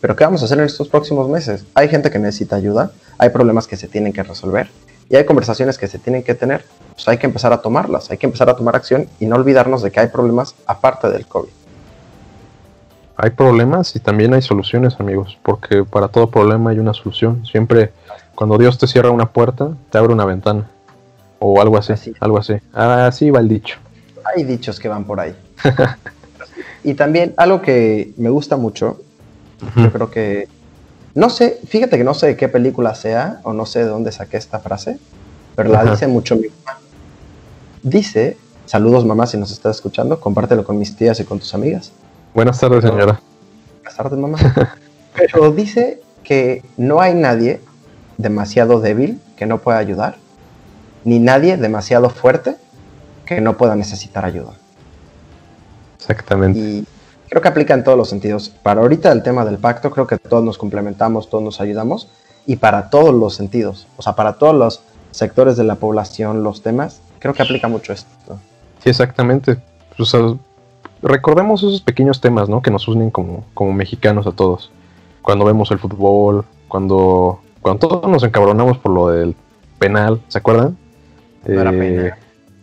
pero 0.00 0.16
¿qué 0.16 0.24
vamos 0.24 0.42
a 0.42 0.46
hacer 0.46 0.58
en 0.58 0.64
estos 0.64 0.88
próximos 0.88 1.28
meses? 1.28 1.64
Hay 1.74 1.88
gente 1.88 2.10
que 2.10 2.18
necesita 2.18 2.56
ayuda, 2.56 2.90
hay 3.18 3.28
problemas 3.28 3.68
que 3.68 3.76
se 3.76 3.86
tienen 3.86 4.12
que 4.12 4.24
resolver 4.24 4.68
y 5.10 5.16
hay 5.16 5.24
conversaciones 5.24 5.78
que 5.78 5.86
se 5.86 5.98
tienen 5.98 6.22
que 6.22 6.34
tener, 6.34 6.64
pues 6.94 7.08
hay 7.08 7.18
que 7.18 7.26
empezar 7.26 7.52
a 7.52 7.62
tomarlas, 7.62 8.10
hay 8.10 8.18
que 8.18 8.26
empezar 8.26 8.50
a 8.50 8.56
tomar 8.56 8.76
acción 8.76 9.08
y 9.18 9.26
no 9.26 9.36
olvidarnos 9.36 9.82
de 9.82 9.90
que 9.90 10.00
hay 10.00 10.08
problemas 10.08 10.54
aparte 10.66 11.08
del 11.10 11.26
COVID. 11.26 11.48
Hay 13.16 13.30
problemas 13.30 13.96
y 13.96 14.00
también 14.00 14.32
hay 14.34 14.42
soluciones, 14.42 15.00
amigos, 15.00 15.38
porque 15.42 15.82
para 15.82 16.08
todo 16.08 16.30
problema 16.30 16.70
hay 16.70 16.78
una 16.78 16.94
solución. 16.94 17.44
Siempre, 17.46 17.90
cuando 18.34 18.58
Dios 18.58 18.78
te 18.78 18.86
cierra 18.86 19.10
una 19.10 19.26
puerta, 19.30 19.70
te 19.90 19.98
abre 19.98 20.12
una 20.12 20.24
ventana. 20.24 20.68
O 21.40 21.60
algo 21.60 21.76
así, 21.78 21.92
Así. 21.92 22.12
algo 22.20 22.38
así. 22.38 22.54
Así 22.72 23.30
va 23.30 23.40
el 23.40 23.48
dicho. 23.48 23.78
Hay 24.36 24.44
dichos 24.44 24.78
que 24.78 24.88
van 24.88 25.04
por 25.04 25.18
ahí. 25.20 25.34
y 26.84 26.94
también 26.94 27.34
algo 27.36 27.60
que 27.62 28.12
me 28.18 28.28
gusta 28.28 28.56
mucho, 28.56 29.00
yo 29.76 29.90
creo 29.90 30.10
que, 30.10 30.48
no 31.18 31.30
sé, 31.30 31.58
fíjate 31.66 31.98
que 31.98 32.04
no 32.04 32.14
sé 32.14 32.28
de 32.28 32.36
qué 32.36 32.48
película 32.48 32.94
sea 32.94 33.40
o 33.42 33.52
no 33.52 33.66
sé 33.66 33.80
de 33.80 33.86
dónde 33.86 34.12
saqué 34.12 34.36
esta 34.36 34.60
frase, 34.60 35.00
pero 35.56 35.68
la 35.68 35.84
dice 35.84 36.06
mucho 36.06 36.36
mi 36.36 36.46
mamá. 36.46 36.78
Dice, 37.82 38.36
saludos 38.66 39.04
mamá 39.04 39.26
si 39.26 39.36
nos 39.36 39.50
estás 39.50 39.74
escuchando, 39.74 40.20
compártelo 40.20 40.62
con 40.62 40.78
mis 40.78 40.94
tías 40.94 41.18
y 41.18 41.24
con 41.24 41.40
tus 41.40 41.52
amigas. 41.54 41.90
Buenas 42.34 42.60
tardes, 42.60 42.84
señora. 42.84 43.20
Buenas 43.78 43.96
tardes 43.96 44.16
mamá. 44.16 44.38
pero 45.16 45.50
dice 45.50 46.00
que 46.22 46.62
no 46.76 47.00
hay 47.00 47.14
nadie 47.14 47.60
demasiado 48.16 48.78
débil 48.78 49.20
que 49.36 49.44
no 49.44 49.58
pueda 49.58 49.78
ayudar, 49.78 50.18
ni 51.02 51.18
nadie 51.18 51.56
demasiado 51.56 52.10
fuerte 52.10 52.54
que 53.26 53.40
no 53.40 53.56
pueda 53.56 53.74
necesitar 53.74 54.24
ayuda. 54.24 54.52
Exactamente. 55.98 56.60
Y 56.60 56.86
creo 57.28 57.42
que 57.42 57.48
aplica 57.48 57.74
en 57.74 57.84
todos 57.84 57.96
los 57.98 58.08
sentidos. 58.08 58.50
Para 58.62 58.80
ahorita 58.80 59.10
el 59.12 59.22
tema 59.22 59.44
del 59.44 59.58
pacto, 59.58 59.90
creo 59.90 60.06
que 60.06 60.18
todos 60.18 60.42
nos 60.44 60.58
complementamos, 60.58 61.28
todos 61.28 61.44
nos 61.44 61.60
ayudamos. 61.60 62.08
Y 62.46 62.56
para 62.56 62.88
todos 62.90 63.14
los 63.14 63.34
sentidos, 63.34 63.86
o 63.96 64.02
sea, 64.02 64.14
para 64.14 64.34
todos 64.34 64.54
los 64.54 64.80
sectores 65.10 65.56
de 65.56 65.64
la 65.64 65.74
población, 65.76 66.42
los 66.42 66.62
temas, 66.62 67.00
creo 67.18 67.34
que 67.34 67.42
aplica 67.42 67.68
mucho 67.68 67.92
esto. 67.92 68.38
Sí, 68.82 68.88
exactamente. 68.90 69.58
O 69.98 70.04
sea, 70.04 70.20
recordemos 71.02 71.62
esos 71.62 71.80
pequeños 71.82 72.20
temas, 72.20 72.48
¿no? 72.48 72.62
Que 72.62 72.70
nos 72.70 72.88
unen 72.88 73.10
como, 73.10 73.44
como 73.54 73.72
mexicanos 73.72 74.26
a 74.26 74.32
todos. 74.32 74.70
Cuando 75.22 75.44
vemos 75.44 75.70
el 75.70 75.78
fútbol, 75.78 76.44
cuando, 76.68 77.40
cuando 77.60 77.86
todos 77.88 78.10
nos 78.10 78.22
encabronamos 78.22 78.78
por 78.78 78.92
lo 78.92 79.08
del 79.08 79.34
penal, 79.78 80.20
¿se 80.28 80.38
acuerdan? 80.38 80.76
No 81.46 81.60
era 81.60 81.70
Eh, 81.70 81.78
penal. 81.78 82.14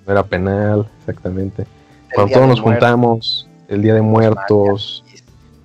no 0.08 0.12
era 0.12 0.24
penal, 0.24 0.90
exactamente. 1.00 1.62
El 1.64 2.16
Cuando 2.16 2.34
todos 2.34 2.48
nos 2.48 2.62
juntamos, 2.62 3.48
el 3.68 3.82
Día 3.82 3.94
de 3.94 4.02
Muertos, 4.02 5.04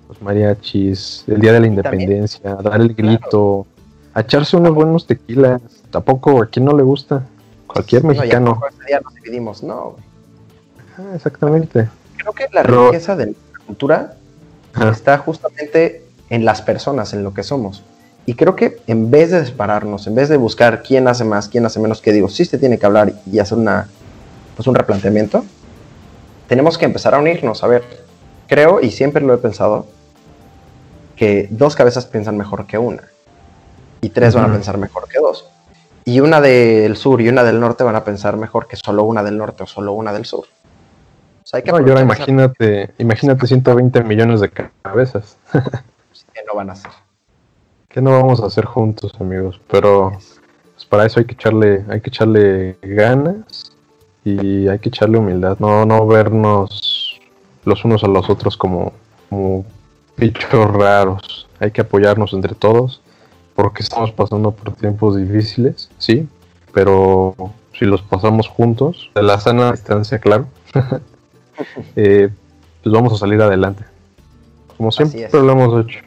los 0.09 0.21
mariachis, 0.21 1.23
el 1.27 1.39
Día 1.39 1.53
de 1.53 1.59
la 1.59 1.67
Independencia, 1.67 2.55
dar 2.55 2.81
el 2.81 2.93
grito, 2.93 3.65
echarse 4.15 4.57
unos 4.57 4.73
buenos 4.73 5.05
tequilas. 5.07 5.61
Tampoco, 5.89 6.41
¿a 6.41 6.47
quién 6.47 6.65
no 6.65 6.75
le 6.75 6.83
gusta? 6.83 7.23
Cualquier 7.67 8.03
no, 8.03 8.11
ya 8.13 8.19
mexicano. 8.19 8.59
ese 8.69 8.85
día 8.85 8.99
nos 9.01 9.13
dividimos, 9.15 9.63
no. 9.63 9.95
Ah, 10.97 11.15
exactamente. 11.15 11.87
Creo 12.17 12.33
que 12.33 12.47
la 12.51 12.63
Pero- 12.63 12.87
riqueza 12.87 13.15
de 13.15 13.27
la 13.27 13.33
cultura 13.65 14.15
está 14.91 15.17
justamente 15.17 16.03
en 16.29 16.45
las 16.45 16.61
personas, 16.61 17.13
en 17.13 17.23
lo 17.23 17.33
que 17.33 17.43
somos. 17.43 17.83
Y 18.25 18.35
creo 18.35 18.55
que 18.55 18.77
en 18.87 19.09
vez 19.09 19.31
de 19.31 19.41
dispararnos, 19.41 20.05
en 20.07 20.15
vez 20.15 20.29
de 20.29 20.37
buscar 20.37 20.83
quién 20.83 21.07
hace 21.07 21.23
más, 21.23 21.49
quién 21.49 21.65
hace 21.65 21.79
menos, 21.79 22.01
que 22.01 22.11
digo, 22.11 22.29
sí 22.29 22.45
se 22.45 22.57
tiene 22.57 22.77
que 22.77 22.85
hablar 22.85 23.13
y 23.25 23.39
hacer 23.39 23.57
una, 23.57 23.87
pues 24.55 24.67
un 24.67 24.75
replanteamiento, 24.75 25.43
tenemos 26.51 26.77
que 26.77 26.83
empezar 26.83 27.15
a 27.15 27.19
unirnos. 27.19 27.63
A 27.63 27.67
ver, 27.67 27.81
creo 28.45 28.81
y 28.81 28.91
siempre 28.91 29.23
lo 29.23 29.33
he 29.33 29.37
pensado, 29.37 29.85
que 31.15 31.47
dos 31.49 31.77
cabezas 31.77 32.05
piensan 32.05 32.35
mejor 32.35 32.67
que 32.67 32.77
una. 32.77 33.03
Y 34.01 34.09
tres 34.09 34.35
van 34.35 34.49
a 34.49 34.53
pensar 34.53 34.77
mejor 34.77 35.07
que 35.07 35.19
dos. 35.19 35.49
Y 36.03 36.19
una 36.19 36.41
del 36.41 36.97
sur 36.97 37.21
y 37.21 37.29
una 37.29 37.45
del 37.45 37.61
norte 37.61 37.85
van 37.85 37.95
a 37.95 38.03
pensar 38.03 38.35
mejor 38.35 38.67
que 38.67 38.75
solo 38.75 39.05
una 39.05 39.23
del 39.23 39.37
norte 39.37 39.63
o 39.63 39.65
solo 39.65 39.93
una 39.93 40.11
del 40.11 40.25
sur. 40.25 40.43
O 40.43 41.45
sea, 41.45 41.59
hay 41.59 41.63
que 41.63 41.71
No, 41.71 41.79
y 41.79 41.89
ahora 41.89 42.01
imagínate, 42.01 42.91
imagínate 42.97 43.47
120 43.47 44.03
millones 44.03 44.41
de 44.41 44.51
cabezas. 44.51 45.37
que 45.53 46.43
no 46.45 46.53
van 46.53 46.71
a 46.71 46.73
hacer. 46.73 46.91
¿Qué 47.87 48.01
no 48.01 48.11
vamos 48.11 48.41
a 48.41 48.47
hacer 48.47 48.65
juntos, 48.65 49.13
amigos? 49.21 49.61
Pero 49.69 50.11
pues, 50.73 50.83
para 50.83 51.05
eso 51.05 51.21
hay 51.21 51.25
que 51.25 51.33
echarle, 51.33 51.85
hay 51.87 52.01
que 52.01 52.09
echarle 52.09 52.77
ganas 52.81 53.70
y 54.23 54.67
hay 54.67 54.79
que 54.79 54.89
echarle 54.89 55.17
humildad. 55.17 55.57
No, 55.59 55.85
no 55.85 56.05
vernos 56.07 57.19
los 57.65 57.83
unos 57.85 58.03
a 58.03 58.07
los 58.07 58.29
otros 58.29 58.57
como, 58.57 58.93
como 59.29 59.65
bichos 60.17 60.71
raros. 60.71 61.47
Hay 61.59 61.71
que 61.71 61.81
apoyarnos 61.81 62.33
entre 62.33 62.55
todos 62.55 63.01
porque 63.55 63.83
estamos 63.83 64.11
pasando 64.11 64.51
por 64.51 64.73
tiempos 64.73 65.17
difíciles, 65.17 65.89
sí, 65.97 66.27
pero 66.73 67.35
si 67.77 67.85
los 67.85 68.01
pasamos 68.01 68.47
juntos, 68.47 69.11
de 69.13 69.23
la 69.23 69.39
sana 69.39 69.71
distancia, 69.71 70.19
claro, 70.19 70.47
eh, 71.95 72.29
pues 72.81 72.93
vamos 72.93 73.13
a 73.13 73.17
salir 73.17 73.41
adelante. 73.41 73.83
Como 74.77 74.91
siempre 74.91 75.29
lo 75.31 75.51
hemos 75.51 75.85
hecho. 75.85 75.99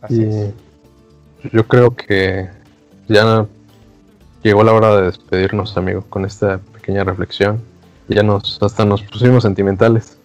Así 0.00 0.22
Y 0.22 0.24
es. 0.24 0.54
yo 1.52 1.66
creo 1.66 1.94
que 1.94 2.48
ya 3.08 3.46
llegó 4.46 4.62
la 4.64 4.72
hora 4.72 4.96
de 4.96 5.02
despedirnos, 5.02 5.76
amigo, 5.76 6.04
con 6.08 6.24
esta 6.24 6.58
pequeña 6.58 7.04
reflexión. 7.04 7.60
Ya 8.08 8.22
nos, 8.22 8.58
hasta 8.62 8.84
nos 8.84 9.02
pusimos 9.02 9.42
sentimentales. 9.42 10.16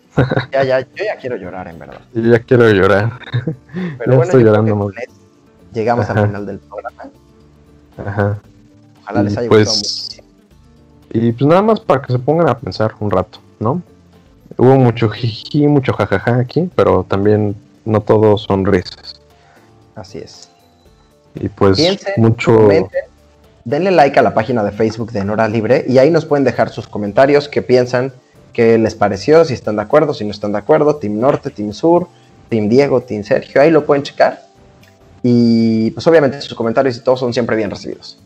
Ya, 0.51 0.63
ya, 0.63 0.79
yo 0.81 1.03
ya 1.05 1.15
quiero 1.19 1.35
llorar, 1.37 1.67
en 1.67 1.79
verdad. 1.79 1.99
Yo 2.13 2.21
ya 2.31 2.39
quiero 2.39 2.69
llorar. 2.69 3.13
Pero 3.73 3.97
Ya 3.99 4.05
bueno, 4.05 4.23
estoy 4.23 4.43
llorando, 4.43 4.89
esto 4.89 5.13
llegamos 5.73 6.09
Ajá. 6.09 6.19
al 6.19 6.27
final 6.27 6.45
del 6.45 6.59
programa. 6.59 7.03
Ajá. 8.05 8.39
Ojalá 9.03 9.21
Y 9.21 9.23
les 9.23 9.37
haya 9.37 9.49
pues- 9.49 9.67
gustado 9.67 9.77
muchísimo. 9.77 10.27
Y 11.13 11.31
pues 11.33 11.45
nada 11.47 11.61
más 11.61 11.79
para 11.81 12.01
que 12.03 12.13
se 12.13 12.19
pongan 12.19 12.47
a 12.47 12.57
pensar 12.57 12.93
un 12.99 13.11
rato, 13.11 13.39
¿no? 13.59 13.81
Hubo 14.57 14.75
mucho 14.75 15.09
jiji, 15.09 15.67
mucho 15.67 15.91
jajaja 15.93 16.37
aquí, 16.37 16.69
pero 16.75 17.03
también 17.03 17.55
no 17.83 18.01
todo 18.01 18.37
son 18.37 18.65
risas. 18.65 19.19
Así 19.95 20.19
es. 20.19 20.49
Y 21.35 21.49
pues 21.49 21.77
Piensen, 21.77 22.13
mucho... 22.17 22.55
comenten, 22.55 23.01
denle 23.65 23.91
like 23.91 24.19
a 24.19 24.21
la 24.23 24.33
página 24.33 24.63
de 24.63 24.71
Facebook 24.71 25.11
de 25.11 25.23
Nora 25.25 25.47
Libre 25.47 25.85
y 25.87 25.97
ahí 25.97 26.09
nos 26.09 26.25
pueden 26.25 26.43
dejar 26.43 26.69
sus 26.69 26.87
comentarios, 26.87 27.47
qué 27.49 27.61
piensan, 27.61 28.11
qué 28.53 28.77
les 28.77 28.95
pareció, 28.95 29.45
si 29.45 29.53
están 29.53 29.75
de 29.75 29.83
acuerdo, 29.83 30.13
si 30.13 30.25
no 30.25 30.31
están 30.31 30.51
de 30.51 30.57
acuerdo, 30.59 30.95
Team 30.95 31.19
Norte, 31.19 31.49
Team 31.49 31.73
Sur, 31.73 32.07
Team 32.49 32.67
Diego, 32.69 33.01
Team 33.01 33.23
Sergio, 33.23 33.61
ahí 33.61 33.71
lo 33.71 33.85
pueden 33.85 34.03
checar. 34.03 34.41
Y 35.23 35.91
pues 35.91 36.05
obviamente 36.07 36.41
sus 36.41 36.55
comentarios 36.55 36.97
y 36.97 37.01
todos 37.03 37.19
son 37.19 37.31
siempre 37.33 37.55
bien 37.55 37.69
recibidos. 37.69 38.17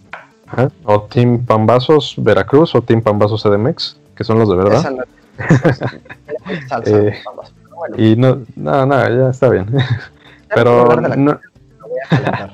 Ajá. 0.47 0.69
O 0.85 1.01
Team 1.03 1.45
Pambazos 1.45 2.15
Veracruz 2.17 2.73
o 2.75 2.81
Team 2.81 3.01
Pambazos 3.01 3.43
CDMX, 3.43 3.97
que 4.15 4.23
son 4.23 4.39
los 4.39 4.49
de 4.49 4.55
verdad. 4.55 4.79
Esa 4.79 4.91
no 4.91 5.03
es- 5.03 6.69
salsa, 6.69 6.89
Eh, 6.91 7.13
bueno, 7.75 7.95
Y 7.97 8.15
no, 8.15 8.41
no, 8.55 8.85
no, 8.85 9.09
ya 9.09 9.29
está 9.31 9.49
bien. 9.49 9.67
Pero 10.53 10.85
no, 11.17 11.31
lo 11.33 11.87
voy 11.89 11.99
a. 12.11 12.53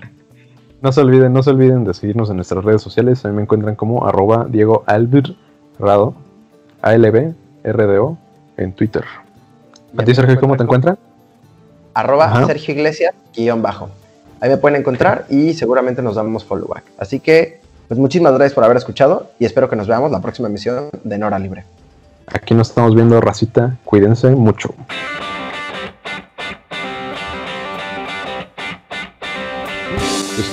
no 0.82 0.92
se 0.92 1.02
olviden, 1.02 1.32
no 1.32 1.44
se 1.44 1.52
olviden 1.52 1.84
de 1.84 1.94
seguirnos 1.94 2.30
en 2.30 2.38
nuestras 2.38 2.64
redes 2.64 2.82
sociales. 2.82 3.24
A 3.24 3.30
mí 3.30 3.36
me 3.36 3.44
encuentran 3.44 3.76
como 3.76 4.08
arroba 4.08 4.48
Diego 4.50 4.84
Alvirrado, 4.88 6.16
A-L-B-R-D-O, 6.82 8.18
en 8.58 8.74
Twitter. 8.74 9.04
¿A 9.98 10.04
ti, 10.04 10.16
Sergio, 10.16 10.40
cómo 10.40 10.58
te 10.58 10.64
encuentran? 10.64 10.98
Arroba 11.94 12.26
Ajá. 12.26 12.46
Sergio 12.48 12.74
Iglesias, 12.74 13.14
guion 13.36 13.62
bajo. 13.62 13.90
Ahí 14.40 14.50
me 14.50 14.58
pueden 14.58 14.80
encontrar 14.80 15.26
y 15.30 15.54
seguramente 15.54 16.02
nos 16.02 16.16
damos 16.16 16.44
follow 16.44 16.68
back. 16.68 16.84
Así 16.98 17.20
que, 17.20 17.60
pues 17.88 18.00
muchísimas 18.00 18.34
gracias 18.34 18.54
por 18.54 18.64
haber 18.64 18.78
escuchado 18.78 19.30
y 19.38 19.46
espero 19.46 19.70
que 19.70 19.76
nos 19.76 19.88
veamos 19.88 20.12
la 20.12 20.20
próxima 20.20 20.48
emisión 20.48 20.90
de 21.04 21.18
Nora 21.18 21.38
Libre. 21.38 21.64
Aquí 22.34 22.56
nos 22.56 22.70
estamos 22.70 22.96
viendo, 22.96 23.22
racita. 23.22 23.78
Cuídense 23.84 24.30
mucho. 24.32 24.74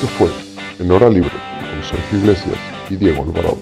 Esto 0.00 0.06
fue 0.16 0.30
En 0.78 0.92
Hora 0.92 1.10
Libre 1.10 1.32
con 1.58 1.82
Sergio 1.82 2.18
Iglesias 2.20 2.56
y 2.88 2.94
Diego 2.94 3.24
Alvarado. 3.24 3.58